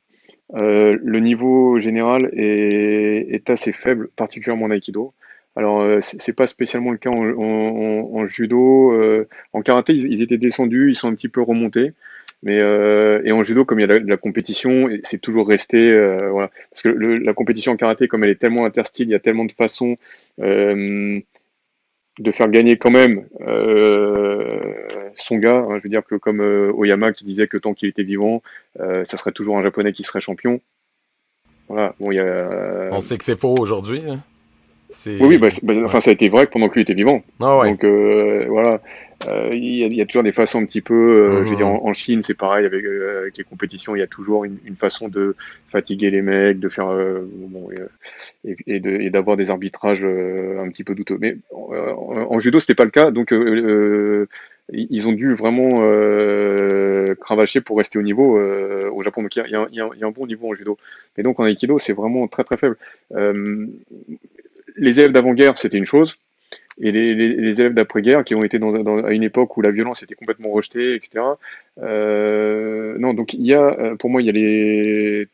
[0.52, 5.12] le niveau général est, est, assez faible, particulièrement en aikido.
[5.56, 8.92] Alors, euh, c'est pas spécialement le cas en, judo.
[8.92, 11.94] Euh, en karaté, ils, étaient descendus, ils sont un petit peu remontés.
[12.42, 15.94] Mais euh, et en judo, comme il y a de la, compétition, c'est toujours resté.
[16.70, 19.46] Parce que la compétition en karaté, comme elle est tellement interstyle, il y a tellement
[19.46, 19.96] de façons
[20.38, 23.26] de faire gagner quand même
[25.16, 25.56] son gars.
[25.56, 25.78] Hein.
[25.78, 28.42] je veux dire que comme Oyama qui disait que tant qu'il était vivant,
[28.78, 30.60] ça serait toujours un japonais qui serait champion.
[31.68, 31.94] Voilà.
[31.98, 32.90] Bon, y a.
[32.92, 34.02] On sait que c'est faux aujourd'hui.
[34.06, 34.20] Hein.
[35.06, 37.22] Oui, bah, bah, enfin, ça a été vrai pendant que lui était vivant.
[37.40, 38.80] Ah Donc euh, voilà,
[39.26, 40.94] euh, il y, a toujours des façons un petit peu.
[40.94, 42.84] Euh, je veux dire, en, Chine, c'est pareil avec,
[43.36, 43.96] les compétitions.
[43.96, 45.34] Il y a toujours une, façon de
[45.68, 47.68] fatiguer les mecs, de faire bon,
[48.44, 51.18] et, d'avoir des arbitrages un petit peu douteux.
[51.20, 53.10] Mais en, judo, c'était pas le cas.
[53.10, 53.34] Donc
[54.72, 55.74] ils ont dû vraiment
[57.20, 59.22] cravacher pour rester au niveau au Japon.
[59.22, 60.78] Donc il y, y, y a, un bon niveau en judo.
[61.16, 62.76] Mais donc en aikido, c'est vraiment très très faible
[64.76, 66.18] les élèves d'avant-guerre, c'était une chose,
[66.78, 70.14] et les, élèves d'après-guerre qui ont été dans, à une époque où la violence était
[70.14, 71.24] complètement rejetée, etc.
[71.82, 75.28] Euh, non, donc il y a, euh, pour moi, il y a les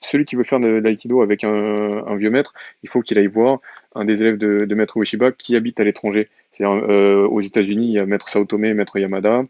[0.00, 2.54] celui qui veut faire de l'aïkido avec un, vieux maître,
[2.84, 3.58] il faut qu'il aille voir
[3.96, 6.28] un des élèves de, maître Ueshiba qui habite à l'étranger.
[6.52, 9.44] C'est euh, aux États-Unis, il y a maître Saotome, maître Yamada.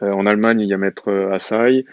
[0.00, 1.84] en Allemagne, il y a maître Asai.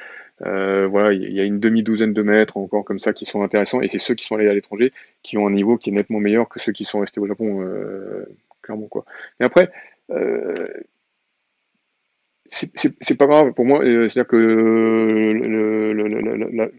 [0.41, 3.81] Euh, voilà, il y a une demi-douzaine de mètres encore comme ça qui sont intéressants,
[3.81, 4.91] et c'est ceux qui sont allés à l'étranger
[5.23, 7.61] qui ont un niveau qui est nettement meilleur que ceux qui sont restés au Japon,
[7.61, 8.25] euh,
[8.61, 9.05] clairement quoi.
[9.39, 9.71] Mais après,
[10.11, 10.67] euh,
[12.49, 13.81] c'est pas grave pour moi.
[13.83, 15.93] C'est-à-dire que le,
[16.55, 16.69] la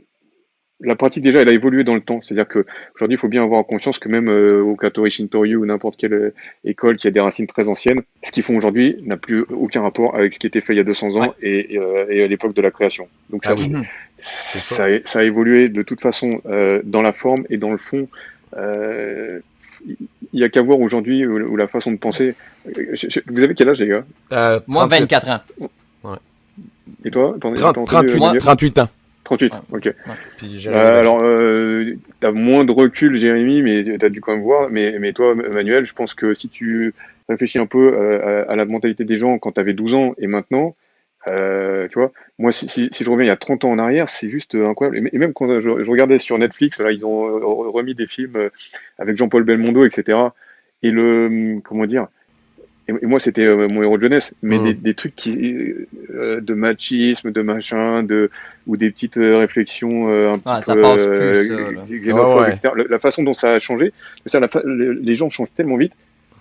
[0.96, 2.20] pratique déjà, elle a évolué dans le temps.
[2.20, 5.66] C'est-à-dire que aujourd'hui, il faut bien avoir conscience que même euh, au Katori Shintoryu ou
[5.66, 9.16] n'importe quelle euh, école qui a des racines très anciennes, ce qu'ils font aujourd'hui n'a
[9.16, 12.06] plus aucun rapport avec ce qui était fait il y a 200 ans et, euh,
[12.10, 13.08] et, à l'époque de la création.
[13.30, 13.82] Donc ça, ah
[14.18, 17.78] ça, a, ça, a, évolué de toute façon euh, dans la forme et dans le
[17.78, 18.08] fond.
[18.56, 19.40] il
[20.32, 22.34] y a qu'à voir aujourd'hui où, la façon de penser.
[22.64, 24.60] Vous avez quel âge, les gars?
[24.66, 25.40] Moi, 24 ans.
[26.04, 26.16] Ouais.
[27.04, 28.88] Et toi 38, 38 ans.
[29.26, 29.94] 38, ok.
[30.68, 34.42] Euh, alors, euh, tu as moins de recul, Jérémy, mais tu as dû quand même
[34.42, 34.70] voir.
[34.70, 36.94] Mais, mais toi, Manuel, je pense que si tu
[37.28, 40.28] réfléchis un peu euh, à, la mentalité des gens quand tu avais 12 ans et
[40.28, 40.76] maintenant,
[41.26, 43.80] euh, tu vois, moi, si, si, si, je reviens il y a 30 ans en
[43.80, 45.10] arrière, c'est juste incroyable.
[45.12, 48.50] Et même quand je, je, regardais sur Netflix, là, ils ont remis des films
[49.00, 50.18] avec Jean-Paul Belmondo, etc.
[50.84, 52.06] Et le, comment dire,
[52.88, 54.72] et, moi c'était euh, mon héros de jeunesse, mais mmh.
[54.74, 55.74] des, trucs qui,
[56.14, 58.30] euh, de machisme, de machin, de
[58.66, 62.74] ou des petites euh, réflexions un petit ah, peu passe plus, xénophobes, etc.
[62.88, 63.92] La, façon dont ça a changé,
[64.26, 65.92] ça, la les gens changent tellement vite.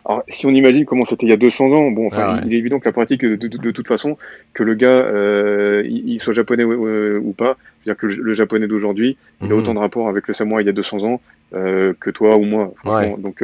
[0.07, 2.53] Alors, si on imagine comment c'était il y a 200 ans, bon, enfin, ah il
[2.53, 4.17] est évident que la pratique, de, de, de, toute façon,
[4.53, 9.51] que le gars, euh, il, soit japonais ou, pas, c'est-à-dire que le, japonais d'aujourd'hui, il
[9.51, 9.57] a mmh.
[9.57, 11.21] autant de rapport avec le samouraï il y a 200 ans
[11.55, 12.71] euh, que toi ou moi.
[12.83, 13.17] Franchement.
[13.17, 13.43] Donc,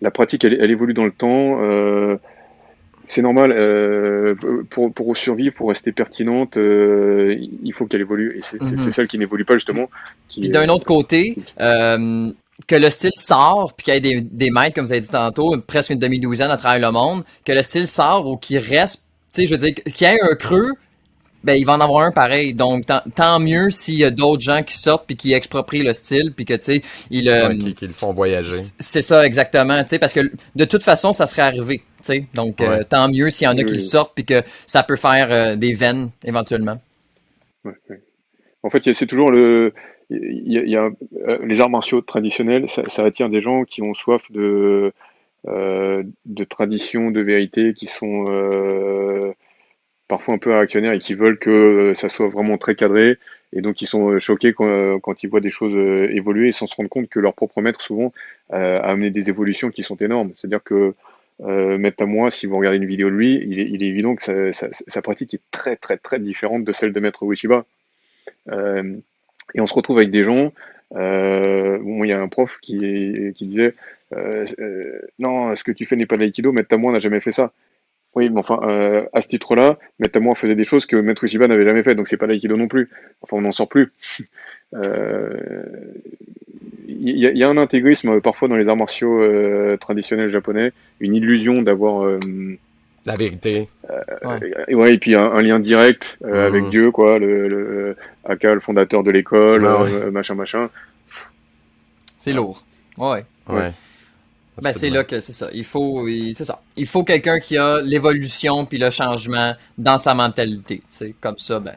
[0.00, 1.58] la pratique, elle, évolue dans le temps.
[1.62, 2.16] Euh,
[3.06, 4.34] c'est normal, euh,
[4.70, 8.38] pour, pour survivre, pour rester pertinente, euh, il faut qu'elle évolue.
[8.38, 8.90] Et c'est mhm.
[8.90, 9.90] celle qui n'évolue pas, justement.
[10.28, 11.36] Qui, d'un autre côté,
[12.68, 15.08] que le style sort, puis qu'il y ait des, des maîtres, comme vous avez dit
[15.08, 19.04] tantôt, presque une demi-douzaine à travers le monde, que le style sort ou qu'il reste,
[19.34, 20.70] tu sais, je veux dire, qu'il y ait un creux,
[21.44, 22.54] ben il va en avoir un pareil.
[22.54, 26.32] Donc tant, mieux s'il y a d'autres gens qui sortent puis qui exproprient le style
[26.34, 28.62] puis que tu sais ils euh, qui, le font voyager.
[28.78, 32.26] C'est ça exactement, tu sais parce que de toute façon ça serait arrivé, tu sais.
[32.34, 34.96] Donc euh, tant mieux s'il y en a qui le sortent puis que ça peut
[34.96, 36.80] faire euh, des veines éventuellement.
[38.62, 39.72] En fait, c'est toujours le
[40.10, 40.90] il y a,
[41.42, 44.92] les arts martiaux traditionnels, ça, ça, attire des gens qui ont soif de
[45.46, 48.24] de tradition, de vérité, qui sont
[50.08, 53.18] parfois un peu réactionnaires et qui veulent que euh, ça soit vraiment très cadré
[53.52, 55.74] et donc ils sont euh, choqués quand, euh, quand ils voient des choses
[56.10, 58.12] évoluer sans se rendre compte que leur propre maître souvent
[58.50, 60.32] a amené des évolutions qui sont énormes.
[60.36, 60.94] C'est-à-dire que
[61.40, 65.02] Maître à moi, si vous regardez une vidéo de lui, il est, évident que sa,
[65.02, 67.64] pratique est très très très différente de celle de Maître Ueshiba.
[68.52, 68.94] Euh,
[69.54, 70.52] et on se retrouve avec des gens.
[70.92, 73.74] Bon, il y a un prof qui, disait
[75.18, 76.52] non, ce que tu fais n'est pas de l'aïkido.
[76.52, 77.52] Maître à moi n'a jamais fait ça.
[78.14, 81.48] Oui, mais enfin, euh, à ce titre-là, Maître on faisait des choses que Maître Uchiba
[81.48, 82.88] n'avait jamais fait, donc c'est pas l'aïkido non plus.
[83.22, 83.92] Enfin, on n'en sort plus.
[84.74, 85.36] Euh,
[86.88, 90.72] il y, y, a un intégrisme euh, parfois dans les arts martiaux euh, traditionnels japonais,
[90.98, 92.18] une illusion d'avoir euh,
[93.06, 93.68] la vérité.
[94.24, 94.74] Ouais.
[94.74, 94.94] ouais.
[94.94, 96.32] et puis un, un lien direct mmh.
[96.32, 99.62] avec Dieu, quoi, le, le Aka, le fondateur de l'école,
[100.10, 100.70] machin, machin.
[102.18, 102.64] C'est lourd.
[102.96, 103.24] Ouais.
[103.48, 103.70] Ouais.
[104.62, 105.48] Ben c'est là que c'est ça.
[105.52, 106.60] Il faut, c'est ça.
[106.76, 110.82] Il faut quelqu'un qui a l'évolution puis le changement dans sa mentalité.
[110.90, 111.74] C'est comme ça, ben.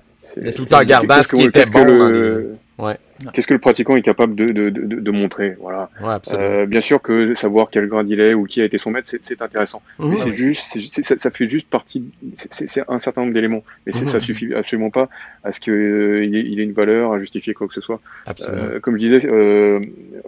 [0.56, 1.84] Tout en gardant ce qui était bon.
[1.84, 2.56] Le...
[2.78, 2.98] Ouais.
[3.34, 5.90] Qu'est-ce que le pratiquant est capable de, de, de, de montrer Voilà.
[6.34, 9.08] Euh, bien sûr que savoir quel grade il est ou qui a été son maître,
[9.10, 9.82] c'est intéressant.
[10.00, 10.12] Mhm.
[10.12, 12.04] mais c'est juste, ça, ça, fait juste partie.
[12.38, 14.08] C'est un certain nombre d'éléments, mais mmh.
[14.08, 15.10] ça suffit absolument pas
[15.44, 18.00] à ce qu'il euh, il ait une valeur à justifier quoi que ce soit.
[18.42, 19.80] Euh, comme je disais, euh,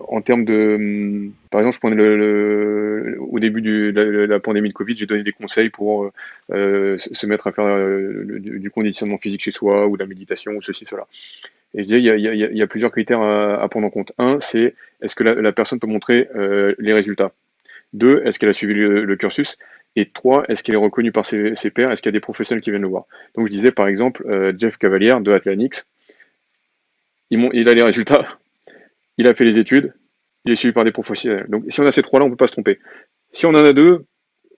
[0.08, 4.40] en termes de, hum, par exemple, je prenais le, le au début de la, la,
[4.40, 6.12] pandémie de Covid, j'ai donné des conseils pour
[6.52, 10.54] euh, se mettre à faire euh, du conditionnement physique chez soi ou de la méditation
[10.54, 11.08] ou ceci cela.
[11.76, 13.88] Et je disais, il y a, y a, y a plusieurs critères à, à, prendre
[13.88, 14.14] en compte.
[14.18, 17.34] Un, c'est est-ce que la, personne peut montrer euh, les résultats
[17.92, 19.58] Deux, est-ce qu'elle a suivi le, cursus
[19.98, 22.62] Et trois, est-ce qu'elle est reconnue par ses, pairs Est-ce qu'il y a des professionnels
[22.62, 23.04] qui viennent le voir
[23.36, 25.88] Donc je disais, par exemple, euh, Jeff Cavalier de Atlanix,
[27.32, 28.40] il, il a les résultats,
[29.18, 29.94] il a fait les études,
[30.46, 31.48] il est suivi par des professionnels.
[31.50, 32.80] Donc si on a ces trois-là, on peut pas se tromper.
[33.34, 34.06] Si on en a deux,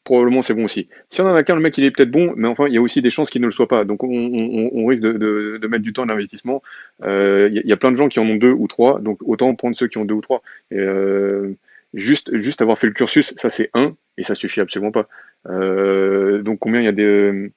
[0.04, 0.88] probablement c'est bon aussi.
[1.10, 2.78] Si on en a qu'un, le mec il est peut-être bon, mais enfin il y
[2.78, 3.86] a aussi des chances qu'il ne le soit pas.
[3.86, 6.62] Donc on, risque de, mettre du temps d'investissement.
[7.04, 9.54] Euh, il y, a plein de gens qui en ont deux ou trois, donc autant
[9.56, 10.42] prendre ceux qui ont deux ou trois.
[10.74, 11.54] Euh,
[11.94, 15.08] juste, juste avoir fait le cursus, ça c'est un, et ça suffit absolument pas.
[15.48, 17.52] Euh, donc combien il y a des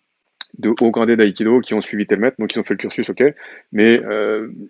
[0.58, 3.10] de hauts gradés d'aïkido qui ont suivi tel maître, donc ils ont fait le cursus,
[3.10, 3.24] ok,
[3.72, 4.00] mais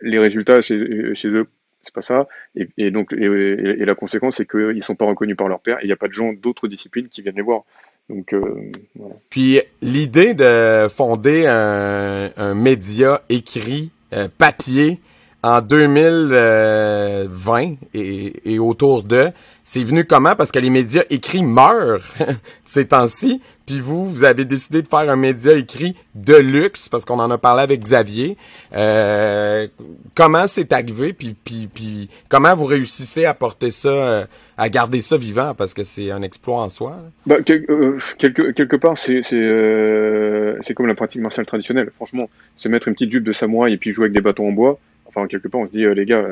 [0.00, 1.46] les résultats chez eux
[1.84, 2.26] c'est pas ça.
[2.54, 5.78] Et, donc, et, et, la conséquence, c'est qu'ils sont pas reconnus par leur père.
[5.78, 7.62] Et il n'y a pas de gens d'autres disciplines qui viennent les voir.
[8.08, 9.14] Donc, euh, voilà.
[9.30, 15.00] Puis l'idée de fonder un, un média écrit, euh, papier,
[15.44, 19.28] en 2020 et, et autour de,
[19.62, 20.34] c'est venu comment?
[20.36, 22.00] Parce que les médias écrits meurent
[22.64, 23.42] ces temps-ci.
[23.66, 27.30] Puis vous, vous avez décidé de faire un média écrit de luxe, parce qu'on en
[27.30, 28.38] a parlé avec Xavier.
[28.74, 29.68] Euh,
[30.14, 31.12] comment c'est arrivé?
[31.12, 34.24] Puis, puis, puis comment vous réussissez à porter ça, euh,
[34.56, 35.52] à garder ça vivant?
[35.54, 36.96] Parce que c'est un exploit en soi.
[37.26, 41.90] Bah, euh, quelque, quelque part, c'est euh, c'est comme la pratique martiale traditionnelle.
[41.96, 44.52] Franchement, c'est mettre une petite jupe de samouraï et puis jouer avec des bâtons en
[44.52, 44.78] bois.
[45.14, 46.24] Enfin, quelque part, on se dit, les gars,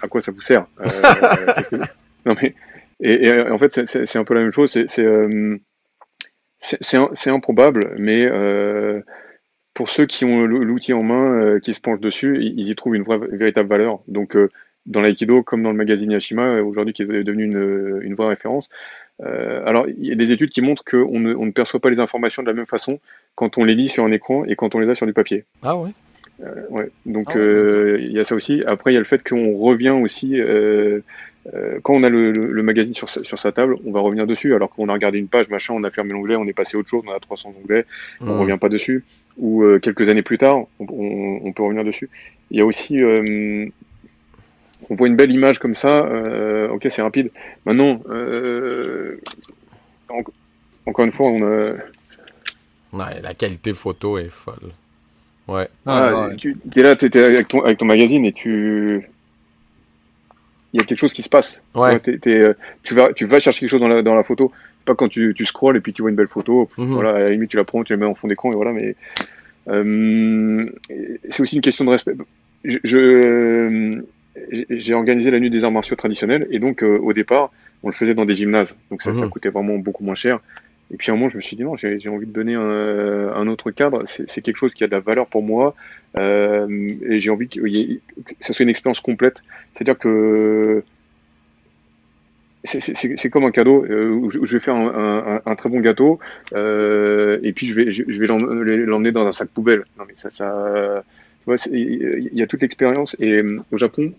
[0.00, 0.66] à quoi ça vous sert
[2.26, 2.54] Non mais
[3.00, 4.70] et, et, en fait c'est un peu la même chose.
[4.70, 4.86] C'est
[6.64, 9.02] c'est euh, improbable, mais euh,
[9.74, 12.94] pour ceux qui ont l'outil en main, euh, qui se penchent dessus, ils, y trouvent
[12.94, 14.00] une vraie, véritable valeur.
[14.08, 14.50] Donc euh,
[14.86, 18.68] dans l'aïkido, comme dans le magazine Yashima, aujourd'hui qui est devenu une, une vraie référence.
[19.20, 22.00] alors il y a des études qui montrent qu'on ne, on ne perçoit pas les
[22.00, 22.98] informations de la même façon
[23.34, 25.44] quand on les lit sur un écran et quand on les a sur du papier.
[25.62, 25.90] Ah ouais?
[26.42, 26.90] Euh, ouais.
[27.06, 28.62] Donc ah euh, il y a ça aussi.
[28.66, 31.00] Après il y a le fait qu'on revient aussi euh,
[31.52, 34.00] euh, quand on a le, le, le magazine sur sa, sur sa, table, on va
[34.00, 34.54] revenir dessus.
[34.54, 36.80] Alors qu'on a regardé une page, machin, on a fermé l'onglet, on est passé à
[36.80, 37.84] autre chose, on a 300 onglets,
[38.20, 38.30] mmh.
[38.30, 39.04] on revient pas dessus.
[39.36, 42.08] Ou euh, quelques années plus tard, on, on, on, peut revenir dessus.
[42.50, 43.66] Il y a aussi, euh,
[44.88, 46.04] on voit une belle image comme ça.
[46.06, 47.30] Euh, ok, c'est rapide.
[47.66, 48.00] Maintenant,
[50.10, 50.18] en,
[50.86, 51.72] encore une fois, on a.
[52.92, 54.72] Ouais, la qualité photo est folle.
[55.46, 55.68] Ouais.
[55.86, 56.36] Ah, ah ouais.
[56.36, 59.08] Tu es là, tu étais avec ton, avec ton magazine et tu
[60.72, 61.62] il y a quelque chose qui se passe.
[61.74, 61.98] Ouais.
[62.00, 64.50] T'es, t'es, euh, tu, vas, tu vas chercher quelque chose dans la, dans la photo.
[64.84, 66.68] Pas quand tu, tu scrolls et puis tu vois une belle photo.
[66.76, 66.86] Mm-hmm.
[66.86, 68.72] Voilà, à la limite, tu la prends, tu la mets en fond d'écran et voilà.
[68.72, 68.96] Mais
[69.68, 70.66] euh,
[71.28, 72.16] c'est aussi une question de respect.
[72.64, 74.02] Je, je,
[74.68, 77.52] j'ai organisé la nuit des arts martiaux traditionnels et donc euh, au départ,
[77.84, 78.74] on le faisait dans des gymnases.
[78.90, 80.40] Donc ça, ça coûtait vraiment beaucoup moins cher.
[80.92, 83.32] Et puis à un moment, je me suis dit non, j'ai, envie de donner un,
[83.32, 84.04] un autre cadre.
[84.06, 85.74] C'est, quelque chose qui a de la valeur pour moi.
[86.16, 86.68] Euh,
[87.08, 89.42] et j'ai envie que, que ça soit une expérience complète.
[89.74, 90.84] C'est-à-dire que
[92.64, 96.18] c'est comme un cadeau euh, où, je, vais faire un, très bon gâteau
[96.54, 98.26] euh, et puis je vais,
[98.86, 99.84] l'emmener dans un sac poubelle.
[99.98, 101.02] Non mais ça, ça
[101.70, 104.14] il y a toute l'expérience et euh, au Japon,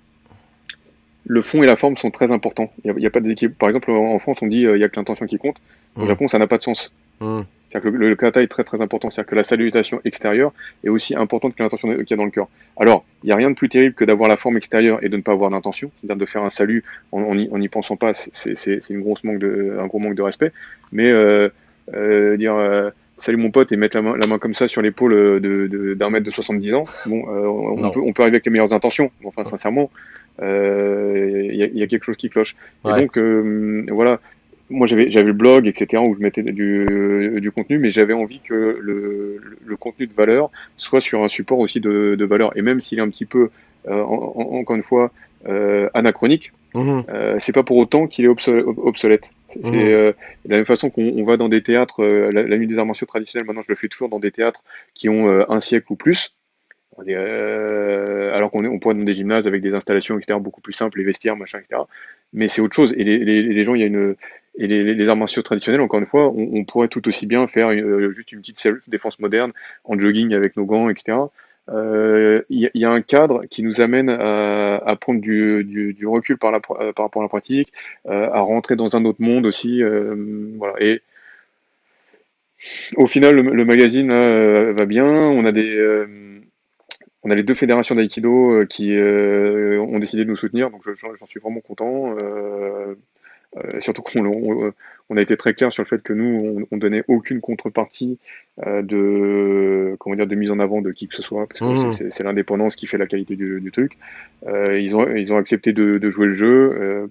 [1.25, 2.71] le fond et la forme sont très importants.
[2.83, 3.57] Il n'y a, a, pas d'équipe.
[3.57, 5.57] Par exemple, en France, on dit euh, il y a que l'intention qui compte.
[5.95, 6.07] Au mmh.
[6.07, 6.93] Japon, ça n'a pas de sens.
[7.19, 7.41] Mmh.
[7.69, 9.09] C'est-à-dire que le, le, kata est très très important.
[9.09, 10.53] C'est-à-dire que la salutation extérieure
[10.83, 12.47] est aussi importante que l'intention qu'il y a dans le cœur.
[12.77, 15.17] Alors, il n'y a rien de plus terrible que d'avoir la forme extérieure et de
[15.17, 15.89] ne pas avoir d'intention.
[15.99, 18.13] C'est-à-dire de faire un salut en, en, y, en y pensant pas.
[18.13, 20.51] C'est une grosse manque de, un gros manque de respect.
[20.91, 21.49] Mais euh,
[21.95, 24.81] euh, dire euh, salut mon pote et mettre la main, la main comme ça sur
[24.81, 28.45] l'épaule d'un de, de, mètre de 70 ans, bon, on, peut, on peut arriver avec
[28.45, 29.09] les meilleures intentions.
[29.23, 29.89] Enfin, sincèrement,
[30.39, 32.55] il euh, y, a, y, a, quelque chose qui cloche.
[32.83, 32.97] Ouais.
[32.97, 34.19] Et donc, euh, voilà,
[34.69, 38.39] moi j'avais j'avais le blog etc où je mettais du, du contenu mais j'avais envie
[38.39, 42.61] que le, le, contenu de valeur soit sur un support aussi de, de valeur et
[42.61, 43.49] même s'il est un petit peu
[43.87, 45.11] euh, en, en, encore une fois
[45.47, 47.01] euh, anachronique mmh.
[47.09, 49.75] euh, c'est pas pour autant qu'il est obsolète c'est mmh.
[49.75, 50.11] euh,
[50.45, 53.05] de la même façon qu'on va dans des théâtres la, la, nuit des arts martiaux
[53.05, 54.63] traditionnels maintenant je le fais toujours dans des théâtres
[54.95, 56.33] qui ont un siècle ou plus
[57.07, 60.97] euh, alors qu'on on pourrait dans des gymnases avec des installations, etc., beaucoup plus simples,
[60.99, 61.81] les vestiaires, machin, etc.
[62.33, 62.93] Mais c'est autre chose.
[62.97, 64.15] Et les, les, les, gens, il y a une,
[64.57, 67.69] et les, les arts martiaux traditionnels, encore une fois, on, pourrait tout aussi bien faire
[67.69, 69.51] euh, juste une petite défense moderne
[69.83, 71.17] en jogging avec nos gants, etc.
[71.67, 76.37] Il euh, y, y, a un cadre qui nous amène à, prendre du, du, recul
[76.37, 77.73] par, la, par rapport à la pratique,
[78.07, 79.81] à rentrer dans un autre monde aussi.
[80.57, 80.75] voilà.
[80.79, 81.01] Et
[82.97, 85.05] au final, le, le magazine va bien.
[85.05, 86.05] On a des
[87.25, 90.83] on a les deux fédérations d'aïkido euh, qui euh, ont décidé de nous soutenir, donc
[90.83, 92.15] j'en suis vraiment content.
[93.57, 94.73] Euh, surtout qu'on on,
[95.09, 98.19] on, a été très clair sur le fait que nous, on, on donnait aucune contrepartie
[98.65, 102.03] euh, de comment dire de mise en avant de qui que ce soit, parce que
[102.03, 102.11] mmh.
[102.11, 103.97] c'est l'indépendance qui fait la qualité du, du truc.
[104.45, 107.09] Euh, ils ont ils ont accepté de, de jouer le jeu,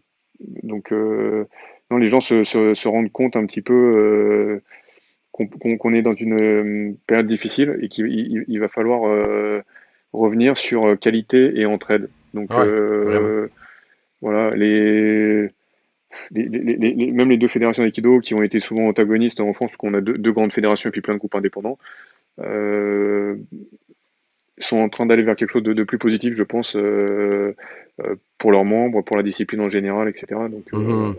[0.62, 4.60] donc non, les gens se, se, se, rendent compte un petit peu
[5.32, 9.10] qu'on qu est dans une période difficile et qu'il il, il, va falloir
[10.14, 12.08] revenir sur euh, qualité et entraide.
[12.32, 13.48] Donc ouais, euh,
[14.22, 15.48] voilà, les,
[16.30, 19.70] les, les, les, même les deux fédérations d'aïkido qui ont été souvent antagonistes en France,
[19.70, 21.78] parce qu'on a deux, deux, grandes fédérations et puis plein de groupes indépendants,
[22.40, 23.36] euh,
[24.58, 27.54] sont en train d'aller vers quelque chose de, de, plus positif, je pense, euh,
[28.38, 30.26] pour leurs membres, pour la discipline en général, etc.
[30.50, 31.14] Donc -hmm.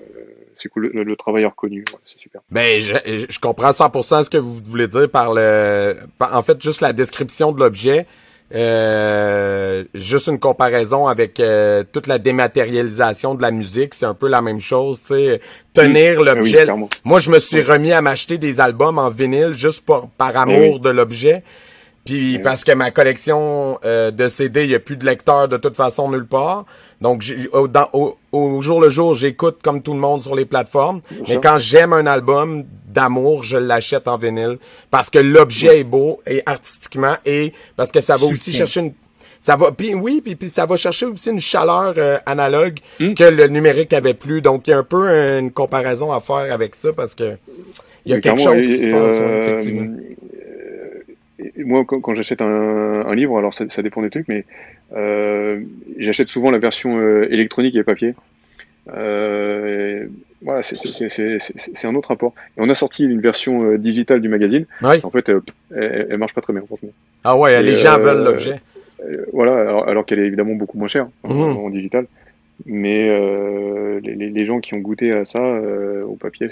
[0.58, 2.42] c'est cool, le, le, travail est reconnu, ouais, c'est super.
[2.50, 6.62] Ben, je, je comprends 100% ce que vous voulez dire par le, par, en fait,
[6.62, 8.06] juste la description de l'objet.
[8.54, 14.28] Euh, juste une comparaison avec euh, toute la dématérialisation de la musique, c'est un peu
[14.28, 15.42] la même chose, tu sais,
[15.74, 16.72] tenir oui, l'objet.
[16.72, 20.38] Oui, Moi, je me suis remis à m'acheter des albums en vinyle juste pour, par
[20.38, 20.80] amour oui.
[20.80, 21.44] de l'objet.
[22.06, 25.58] Puis parce que ma collection euh, de CD, il n'y a plus de lecteur de
[25.58, 26.66] toute façon nulle part.
[27.02, 30.36] Donc j'ai- au, dans- au- au jour le jour, j'écoute comme tout le monde sur
[30.36, 31.02] les plateformes.
[31.28, 34.60] Mais quand j'aime un album d'amour, je l'achète en vinyle
[34.92, 38.94] parce que l'objet est beau et artistiquement et parce que ça va aussi chercher une
[39.42, 43.14] ça va puis oui puis, puis ça va chercher aussi une chaleur euh, analogue Hmm.
[43.14, 44.42] que le numérique avait plus.
[44.42, 45.08] Donc il y a un peu
[45.40, 47.38] une comparaison à faire avec ça parce que
[48.06, 49.98] il y a Mais quelque chose qui se passe euh, effectivement.
[51.58, 52.48] Moi, quand, quand j'achète un,
[53.06, 54.46] un livre, alors ça, ça dépend des trucs, mais
[54.96, 55.60] euh,
[55.98, 58.14] j'achète souvent la version euh, électronique et papier.
[58.94, 60.06] Euh,
[60.42, 62.34] voilà, c'est- un autre rapport.
[62.58, 64.66] Et on a sorti une version digitale du magazine.
[64.84, 64.98] Oui.
[65.04, 65.42] En fait, elle,
[66.10, 66.90] elle marche pas très bien, franchement.
[67.24, 68.60] Ah ouais, Et, les gens veulent l'objet.
[69.34, 72.06] Voilà, alors, alors qu'elle est évidemment beaucoup moins chère en, en digital.
[72.66, 73.10] Mais
[74.02, 75.42] les, les- gens qui ont goûté à ça
[76.08, 76.48] au papier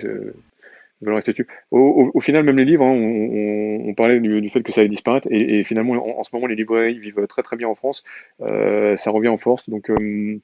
[1.71, 5.27] Au, au- final, même les livres, hein, on, parlait du, fait que ça allait disparaître,
[5.31, 8.03] et, finalement, en, ce moment, les librairies vivent très très bien en France.
[8.41, 10.39] Euh, ça revient en force, donc euh,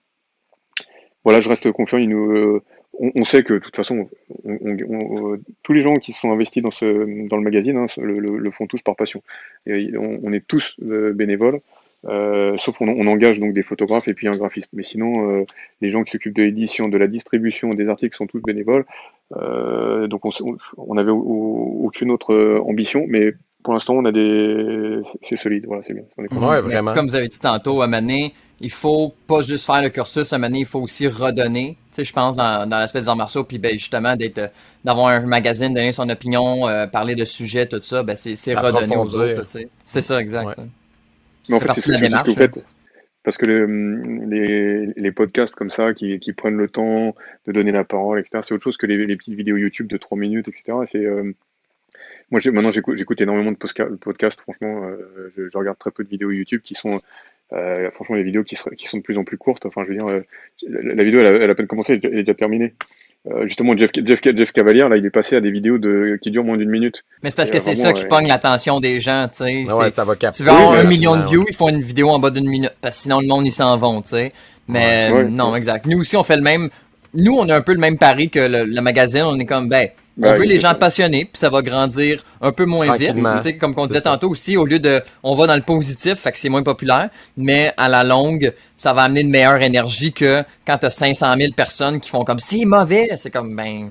[1.23, 1.99] voilà, je reste confiant.
[1.99, 2.61] Euh,
[2.99, 4.09] on, sait que de toute façon,
[4.43, 8.67] on- on- on- tous les gens qui sont investis dans, le magazine hein, le, font
[8.67, 9.21] tous par passion.
[9.67, 11.61] On, est tous bénévoles.
[12.07, 14.71] Euh, sauf qu'on on engage donc des photographes et puis un graphiste.
[14.73, 15.43] Mais sinon, euh,
[15.81, 18.85] les gens qui s'occupent de l'édition, de la distribution des articles sont tous bénévoles.
[19.37, 23.31] Euh, donc on, s- on- on avait au- au- aucune autre euh, ambition, mais
[23.63, 25.65] pour l'instant on a des, c'est solide.
[25.67, 26.03] Voilà, c'est bien.
[26.17, 26.49] On est content.
[26.49, 26.93] Ouais, vraiment.
[26.93, 30.37] Comme vous avez dit tantôt, à Mané, il faut pas juste faire le cursus, à
[30.37, 31.77] Mané, il faut aussi redonner.
[31.91, 34.51] Tu sais, je pense dans, dans l'aspect des arts martiaux, puis ben, justement d'être,
[34.83, 38.53] d'avoir un magazine, donner son opinion, euh, parler de sujets, tout ça, ben, c'est, c'est
[38.67, 39.41] redonner aux autres.
[39.45, 39.67] tu sais.
[39.85, 40.47] C'est ça, exact.
[40.57, 40.63] Ouais.
[41.49, 41.91] Mais en fait c'est ce,
[42.23, 42.51] que vous faites.
[43.23, 47.71] Parce que le- les, les podcasts comme ça, qui, qui prennent le temps de donner
[47.71, 50.47] la parole, etc., c'est autre chose que les, les petites vidéos YouTube de 3 minutes,
[50.47, 50.77] etc.
[50.85, 51.33] C'est, euh,
[52.31, 54.39] moi, maintenant, j'écoute, énormément de podcasts.
[54.41, 56.99] Franchement, euh, je, je regarde très peu de vidéos YouTube qui sont,
[57.53, 59.65] euh, franchement, les vidéos qui, qui sont de plus en plus courtes.
[59.65, 60.07] Enfin, je veux dire,
[60.67, 62.73] la, la vidéo, elle a, elle a à peine commencé, elle est déjà terminée.
[63.27, 66.31] Euh, justement, Jeff, Jeff, Jeff Cavalier, là, il est passé à des vidéos de, qui
[66.31, 67.03] durent moins d'une minute.
[67.21, 68.07] Mais c'est parce Et que c'est vraiment, ça qui ouais.
[68.07, 69.65] pogne l'attention des gens, tu sais.
[69.67, 70.37] Ah ouais, C'est- ça va capter.
[70.37, 71.29] Tu veux avoir Oui, un million de Ouais.
[71.29, 72.71] views, il faut une vidéo en bas d'une minute.
[72.81, 74.31] Parce que sinon, le monde, ils s'en vont, tu sais.
[74.69, 75.09] Mais Ouais.
[75.11, 75.29] euh, Ouais.
[75.29, 75.85] non, exact.
[75.85, 76.69] Nous aussi, on fait le même.
[77.13, 79.23] Nous, on a un peu le même pari que le, le magazine.
[79.25, 79.89] On est comme, ben,
[80.21, 83.15] on veut les gens passionnés, puis ça va grandir un peu moins vite.
[83.59, 86.39] Comme on disait tantôt aussi, au lieu de, on va dans le positif, fait que
[86.39, 90.77] c'est moins populaire, mais à la longue, ça va amener une meilleure énergie que quand
[90.77, 93.09] t'as 500 000 personnes qui font comme, c'est mauvais.
[93.17, 93.89] C'est comme, ben,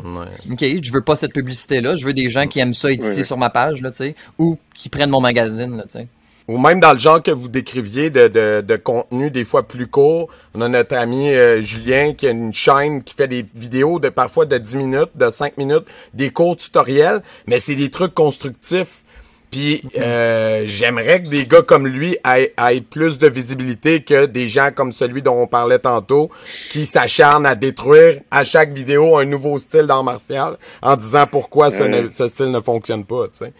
[0.51, 1.95] ok, je veux pas cette publicité-là.
[1.95, 4.59] Je veux des gens qui aiment ça ici sur ma page, là, tu sais, ou
[4.74, 6.07] qui prennent mon magazine, là, tu sais.
[6.49, 9.86] Ou même dans le genre que vous décriviez de, de, de contenu des fois plus
[9.86, 10.30] court.
[10.55, 14.09] On a notre ami euh, Julien qui a une chaîne qui fait des vidéos de
[14.09, 15.84] parfois de 10 minutes, de 5 minutes,
[16.14, 19.03] des courts tutoriels, mais c'est des trucs constructifs.
[19.51, 24.46] Puis euh, j'aimerais que des gars comme lui aient, aient plus de visibilité que des
[24.46, 26.30] gens comme celui dont on parlait tantôt,
[26.70, 31.70] qui s'acharnent à détruire à chaque vidéo un nouveau style d'art martial en disant pourquoi
[31.70, 33.28] ce, ne- ce style ne fonctionne pas.
[33.28, 33.53] Tu sais.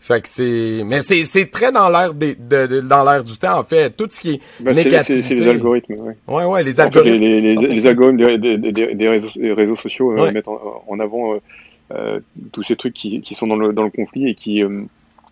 [0.00, 3.36] Fait que c'est, mais c'est c'est très dans l'air des de, de- dans l'air du
[3.38, 3.90] temps en fait.
[3.96, 5.22] Tout ce qui est c'est- négativité.
[5.22, 5.94] c'est c'est les algorithmes.
[5.94, 6.16] Ouais.
[6.28, 7.18] Ouais ouais les En fait, algorithmes.
[7.18, 7.68] les, les, les, 100%.
[7.68, 10.32] les algorithmes des, des, des, des réseaux, des réseaux sociaux euh, Ouais.
[10.32, 11.38] mettent en, en avant euh,
[11.92, 12.20] euh,
[12.52, 14.82] tous ces trucs qui, qui sont dans le, dans le conflit et qui, euh,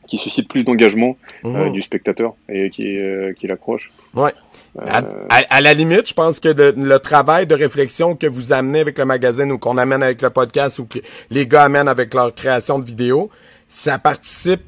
[0.08, 1.72] qui suscitent plus d'engagement euh, Mhm.
[1.72, 3.90] du spectateur et qui, euh, qui l'accrochent.
[4.14, 4.32] Ouais.
[4.78, 4.98] Euh, À,
[5.28, 8.80] à- à la limite, je pense que le, le travail de réflexion que vous amenez
[8.80, 10.98] avec le magazine ou qu'on amène avec le podcast ou que
[11.30, 13.30] les gars amènent avec leur création de vidéos,
[13.68, 14.62] ça participe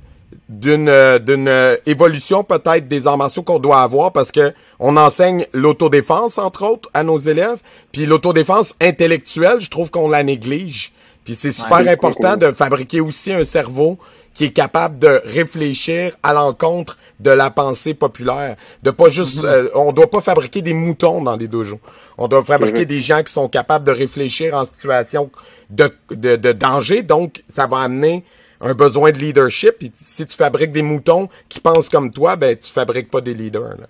[0.48, 4.96] d'une euh, d'une euh, évolution peut-être des arts martiaux qu'on doit avoir parce que on
[4.96, 7.58] enseigne l'autodéfense entre autres à nos élèves,
[7.92, 10.92] puis l'autodéfense intellectuelle, je trouve qu'on la néglige.
[11.24, 13.98] Puis c'est super important de fabriquer aussi un cerveau
[14.36, 19.70] qui est capable de réfléchir à l'encontre de la pensée populaire, de pas juste, euh,
[19.74, 21.80] on doit pas fabriquer des moutons dans les dojos.
[22.18, 22.86] On doit fabriquer vrai.
[22.86, 25.30] des gens qui sont capables de réfléchir en situation
[25.70, 27.02] de, de, de danger.
[27.02, 28.22] Donc, ça va amener
[28.60, 29.82] un besoin de leadership.
[29.82, 33.32] Et si tu fabriques des moutons qui pensent comme toi, ben tu fabriques pas des
[33.32, 33.70] leaders.
[33.80, 33.86] Là.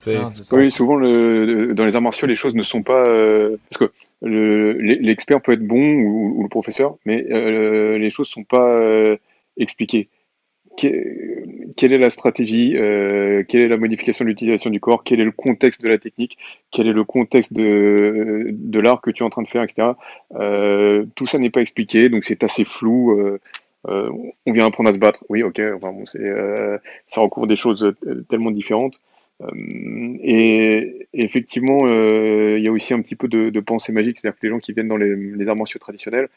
[0.00, 0.32] Tu sais, Non.
[0.50, 3.92] Oui, souvent le, dans les arts martiaux, les choses ne sont pas euh, parce que
[4.22, 8.42] le- l'e- l'expert peut être bon ou, ou le professeur, mais euh, les choses sont
[8.44, 9.16] pas euh,
[9.56, 10.08] expliquées.
[10.78, 11.46] Que-
[11.76, 15.24] quelle est la stratégie euh, Quelle est la modification de l'utilisation du corps Quel est
[15.24, 16.38] le contexte de la technique
[16.70, 19.88] Quel est le contexte de, l'art que tu es en train de faire, etc.
[20.34, 23.12] Euh, tout ça n'est pas expliqué, donc c'est assez flou.
[23.12, 23.38] euh,
[23.86, 25.24] on vient apprendre à se battre.
[25.28, 25.60] Oui, ok.
[25.76, 27.94] Enfin, bon, ça recouvre des choses
[28.28, 29.00] tellement différentes.
[30.22, 34.46] Et, effectivement, il y a aussi un petit peu de, de pensée magique, c'est-à-dire que
[34.46, 36.28] les gens qui viennent dans les, les arts martiaux traditionnels,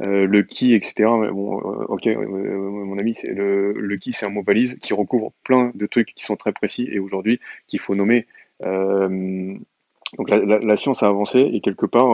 [0.00, 1.08] le qui, etc.
[1.32, 1.56] Bon,
[1.88, 5.86] ok, mon ami, c'est le, le qui, c'est un mot valise qui recouvre plein de
[5.86, 8.26] trucs qui sont très précis et aujourd'hui qu'il faut nommer.
[8.60, 12.06] donc la, science a avancé et quelque part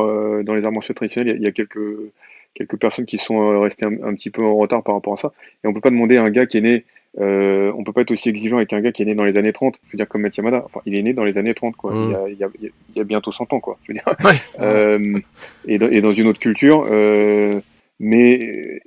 [0.45, 2.13] dans les arts martiaux traditionnels, il y, a quelques
[2.55, 5.33] quelques personnes qui sont restées un, petit peu en retard par rapport à ça.
[5.65, 6.85] Et on peut pas demander à un gars qui est né
[7.21, 9.37] euh, on peut pas être aussi exigeant avec un gars qui est né dans les
[9.37, 9.79] années 30.
[9.87, 10.27] Je veux dire, comme.
[10.27, 11.93] Enfin, il est né dans les années 30, quoi.
[11.93, 12.17] Mm.
[12.29, 13.79] Il, y a, il, y a, bientôt 100 ans, quoi.
[13.85, 14.05] Je veux dire.
[14.61, 15.19] Euh,
[15.67, 16.87] et, dans, et, dans une autre culture.
[16.91, 17.61] Euh,
[18.03, 18.83] mais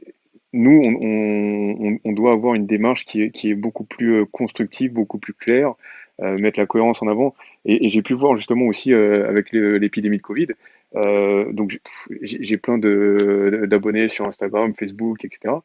[0.53, 0.81] nous,
[2.03, 5.73] on, doit avoir une démarche qui est, beaucoup plus euh, constructive, beaucoup plus claire,
[6.21, 7.33] euh, mettre la cohérence en avant.
[7.65, 10.47] Et, j'ai pu voir justement aussi euh, avec l'épidémie de Covid.
[11.53, 11.79] donc
[12.21, 15.55] j'ai plein d'abonnés sur Instagram, Facebook, etc.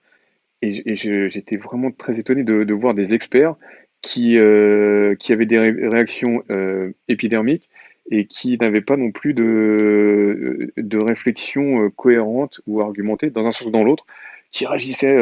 [0.62, 3.56] Et, j'étais vraiment très étonné de, voir des experts
[4.02, 7.69] qui, euh, qui avaient des réactions euh, épidermiques
[8.10, 13.52] et qui n'avaient pas non plus de, de réflexion euh, cohérente ou argumentée dans un
[13.52, 14.06] sens ou dans l'autre,
[14.52, 15.14] qui réagissaient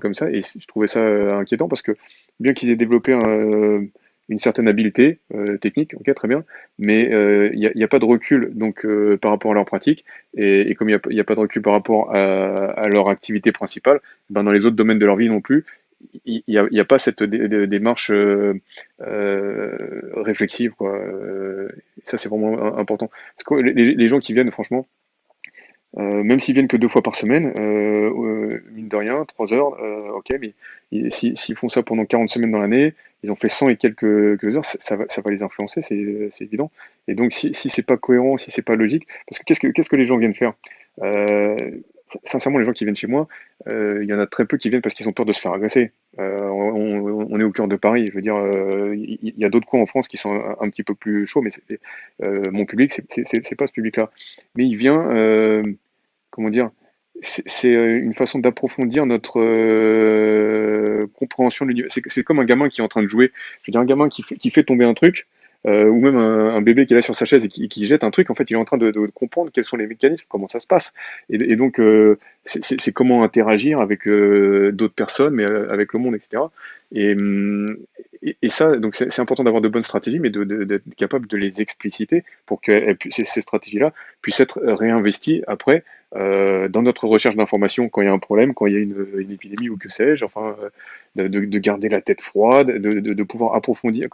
[0.00, 0.30] comme ça.
[0.30, 1.04] Et je trouvais ça
[1.36, 1.96] inquiétant parce que
[2.38, 3.82] bien qu'ils aient développé un
[4.28, 6.44] une certaine habileté euh, technique, ok, très bien,
[6.78, 10.04] mais il euh, n'y a, pas de recul donc euh, par rapport à leur pratique,
[10.36, 14.44] et, comme il n'y a, pas de recul par rapport à, leur activité principale, ben
[14.44, 15.64] dans les autres domaines de leur vie non plus,
[16.24, 18.12] il n'y a, pas cette démarche
[19.00, 20.98] réflexive, quoi.
[22.06, 23.10] ça c'est vraiment important.
[23.50, 24.86] Les gens qui viennent, franchement,
[25.96, 29.52] euh, même s'ils viennent que deux fois par semaine, euh, euh mine de rien, trois
[29.54, 30.52] heures, euh, ok, mais
[31.10, 34.04] s'ils font ça pendant 40 semaines dans l'année, ils ont fait 100 et quelques,
[34.44, 35.96] heures, ça, va, ça va les influencer, c'est
[36.40, 36.70] évident.
[37.08, 39.96] Et donc, si, si c'est pas cohérent, si c'est pas logique, parce que qu'est-ce que
[39.96, 40.52] les gens viennent faire?
[42.24, 43.28] Sincèrement, les gens qui viennent chez moi,
[43.66, 45.52] il y en a très peu qui viennent parce qu'ils ont peur de se faire
[45.52, 45.92] agresser.
[46.18, 48.36] On, on, est au cœur de Paris, je veux dire,
[48.94, 51.50] il y, a d'autres coins en France qui sont un, petit peu plus chauds, mais
[52.50, 54.10] mon public, c'est pas ce public-là.
[54.56, 55.06] Mais il vient
[56.38, 56.70] comment dire,
[57.20, 61.90] c'est euh, une façon d'approfondir notre euh, compréhension de l'univers.
[61.90, 63.32] C'est comme un gamin qui est en train de jouer.
[63.60, 65.26] Je veux dire, un gamin qui fait tomber un truc,
[65.66, 68.10] euh, ou même un, bébé qui est là sur sa chaise et qui, jette un
[68.10, 70.60] truc, en fait, il est en train de, comprendre quels sont les mécanismes, comment ça
[70.60, 70.92] se passe.
[71.30, 71.80] Et, donc,
[72.44, 76.42] c'est comment interagir avec d'autres personnes, mais avec le monde, etc.
[76.94, 77.76] Hum,
[78.22, 81.60] et, et, ça, donc c'est important d'avoir de bonnes stratégies, mais d'être capable de les
[81.60, 83.92] expliciter pour que ces, stratégies-là
[84.22, 85.84] puissent être réinvesties après
[86.16, 88.80] euh, dans notre recherche d'informations quand il y a un problème, quand il y a
[88.80, 90.56] une, épidémie ou que sais-je, enfin,
[91.18, 94.08] euh, de, de, garder la tête froide, de, de, de pouvoir approfondir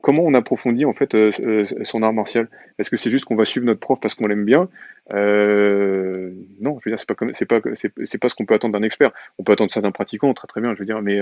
[0.00, 2.48] comment on approfondit en fait euh, euh, son art martial?
[2.78, 4.68] Est-ce que c'est juste qu'on va suivre notre prof parce qu'on l'aime bien?
[5.12, 6.30] Euh,
[6.60, 7.08] Non, je veux dire, c'est
[7.46, 7.60] pas
[8.04, 9.12] c'est pas, ce qu'on peut attendre d'un expert.
[9.38, 11.20] On peut attendre ça d'un pratiquant, très très bien, je veux dire, mais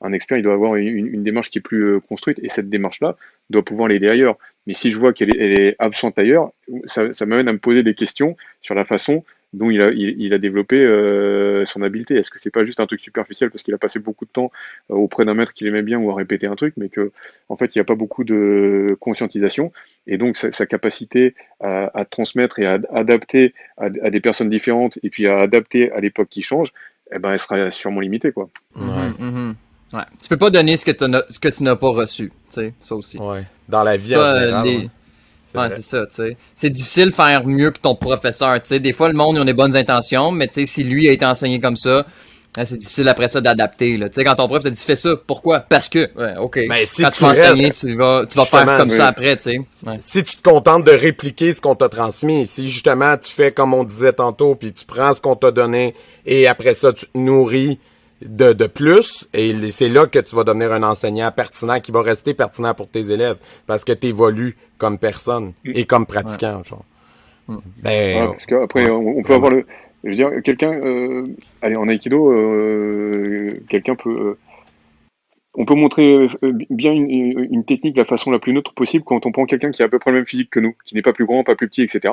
[0.00, 3.16] un expert, il doit avoir une, démarche qui est plus construite et cette démarche-là
[3.50, 4.36] doit pouvoir l'aider ailleurs.
[4.66, 6.50] Mais si je vois qu'elle est, absente ailleurs,
[6.86, 9.24] ça m'amène à me poser des questions sur la façon
[9.56, 12.14] dont il a, il, a développé euh, son habileté.
[12.14, 14.52] Est-ce que c'est pas juste un truc superficiel parce qu'il a passé beaucoup de temps
[14.90, 17.10] euh, auprès d'un maître qu'il aimait bien ou à répéter un truc, mais que
[17.48, 19.72] en fait il n'y a pas beaucoup de conscientisation
[20.06, 25.26] et donc sa, capacité à, transmettre et à adapter à, des personnes différentes et puis
[25.26, 26.72] à adapter à l'époque qui change,
[27.12, 28.48] eh ben elle sera sûrement limitée quoi.
[28.76, 28.84] Ouais.
[29.18, 29.54] Mm-hmm.
[29.94, 30.02] Ouais.
[30.22, 32.94] Tu peux pas donner ce que, ce que tu n'as pas reçu, tu sais, ça
[32.94, 33.18] aussi.
[33.18, 33.44] Ouais.
[33.68, 34.66] Dans la vie en général.
[34.66, 34.88] Ouais,
[35.52, 36.36] c'est ça, tu sais.
[36.54, 38.80] C'est difficile de faire mieux que ton professeur, tu sais.
[38.80, 41.12] Des fois, le monde, ils ont des bonnes intentions, mais tu sais, si lui a
[41.12, 42.04] été enseigné comme ça,
[42.58, 44.08] hein, c'est difficile après ça d'adapter, là.
[44.08, 45.60] Tu sais, quand ton prof te dit fais ça, pourquoi?
[45.60, 46.60] Parce que, ouais, ok.
[46.68, 49.42] Mais si quand tu vas enseigner, tu vas, tu vas faire comme ça après, tu
[49.42, 49.60] sais.
[50.00, 53.72] Si tu te contentes de répliquer ce qu'on t'a transmis, si justement tu fais comme
[53.72, 55.94] on disait tantôt, puis tu prends ce qu'on t'a donné,
[56.26, 57.78] et après ça, tu te nourris
[58.22, 62.02] de, de plus et c'est là que tu vas devenir un enseignant pertinent qui va
[62.02, 63.36] rester pertinent pour tes élèves
[63.66, 66.62] parce que tu évolues comme personne et comme pratiquant.
[66.62, 66.84] Genre.
[67.48, 67.56] Mm.
[67.82, 69.64] Ben, parce qu'après, on, peut avoir le.
[70.04, 70.72] Je veux dire, quelqu'un.
[70.72, 71.26] Euh,
[71.62, 74.10] allez, en Aikido, euh, quelqu'un peut.
[74.10, 74.38] Euh,
[75.58, 76.28] on peut montrer
[76.68, 79.70] bien une, une, technique de la façon la plus neutre possible quand on prend quelqu'un
[79.70, 81.44] qui a à peu près le même physique que nous, qui n'est pas plus grand,
[81.44, 82.12] pas plus petit, etc.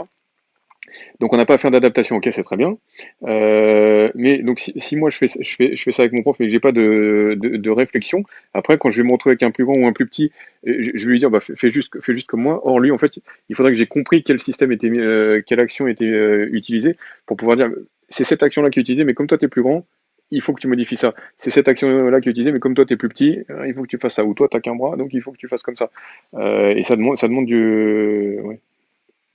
[1.20, 2.78] Donc on n'a pas à faire d'adaptation, ok, c'est très bien.
[3.24, 6.38] Euh, mais donc si, moi je fais, je, fais, je fais ça avec mon prof
[6.40, 9.52] mais que j'ai pas de, de, réflexion, après quand je vais me retrouver avec un
[9.52, 10.32] plus grand ou un plus petit,
[10.66, 12.62] je, vais lui dire bah, fais, juste, fais juste comme moi.
[12.66, 15.88] Or lui en fait, il faudrait que j'ai compris quel système était, euh, quelle action
[15.88, 17.70] était euh, utilisée pour pouvoir dire
[18.10, 19.86] c'est cette action-là qui est utilisée, mais comme toi tu es plus grand,
[20.32, 21.14] il faut que tu modifies ça.
[21.38, 23.84] C'est cette action-là qui est utilisée, mais comme toi tu es plus petit, il faut
[23.84, 24.26] que tu fasses ça.
[24.26, 25.90] Ou toi tu qu'un bras, donc il faut que tu fasses comme ça.
[26.36, 28.40] et ça demande, ça demande du,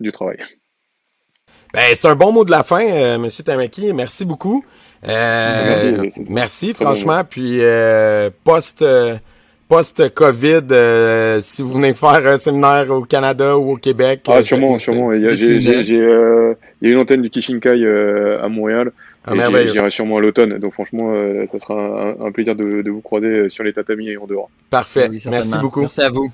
[0.01, 0.39] du travail.
[1.75, 3.93] Ben, c'est un bon mot de la fin, euh, Monsieur Tamaki.
[3.93, 4.65] Merci beaucoup.
[5.07, 7.23] Euh, merci, franchement.
[7.29, 8.85] Puis euh, post
[9.69, 14.23] post-COVID, euh, si vous venez faire un séminaire au Canada ou au Québec.
[14.29, 15.13] Ah, sûrement, sûrement.
[15.13, 17.87] Il y, a, il y a une antenne du Kishinkai
[18.43, 18.93] à Montréal.
[19.27, 19.35] Ah,
[19.67, 20.59] J'irai sûrement à l'automne.
[20.59, 21.13] Donc franchement,
[21.53, 24.49] ça sera un, plaisir de, vous croiser sur les tatamis et en dehors.
[24.71, 25.11] Parfait.
[25.27, 25.81] Merci beaucoup.
[25.81, 26.33] Merci à vous.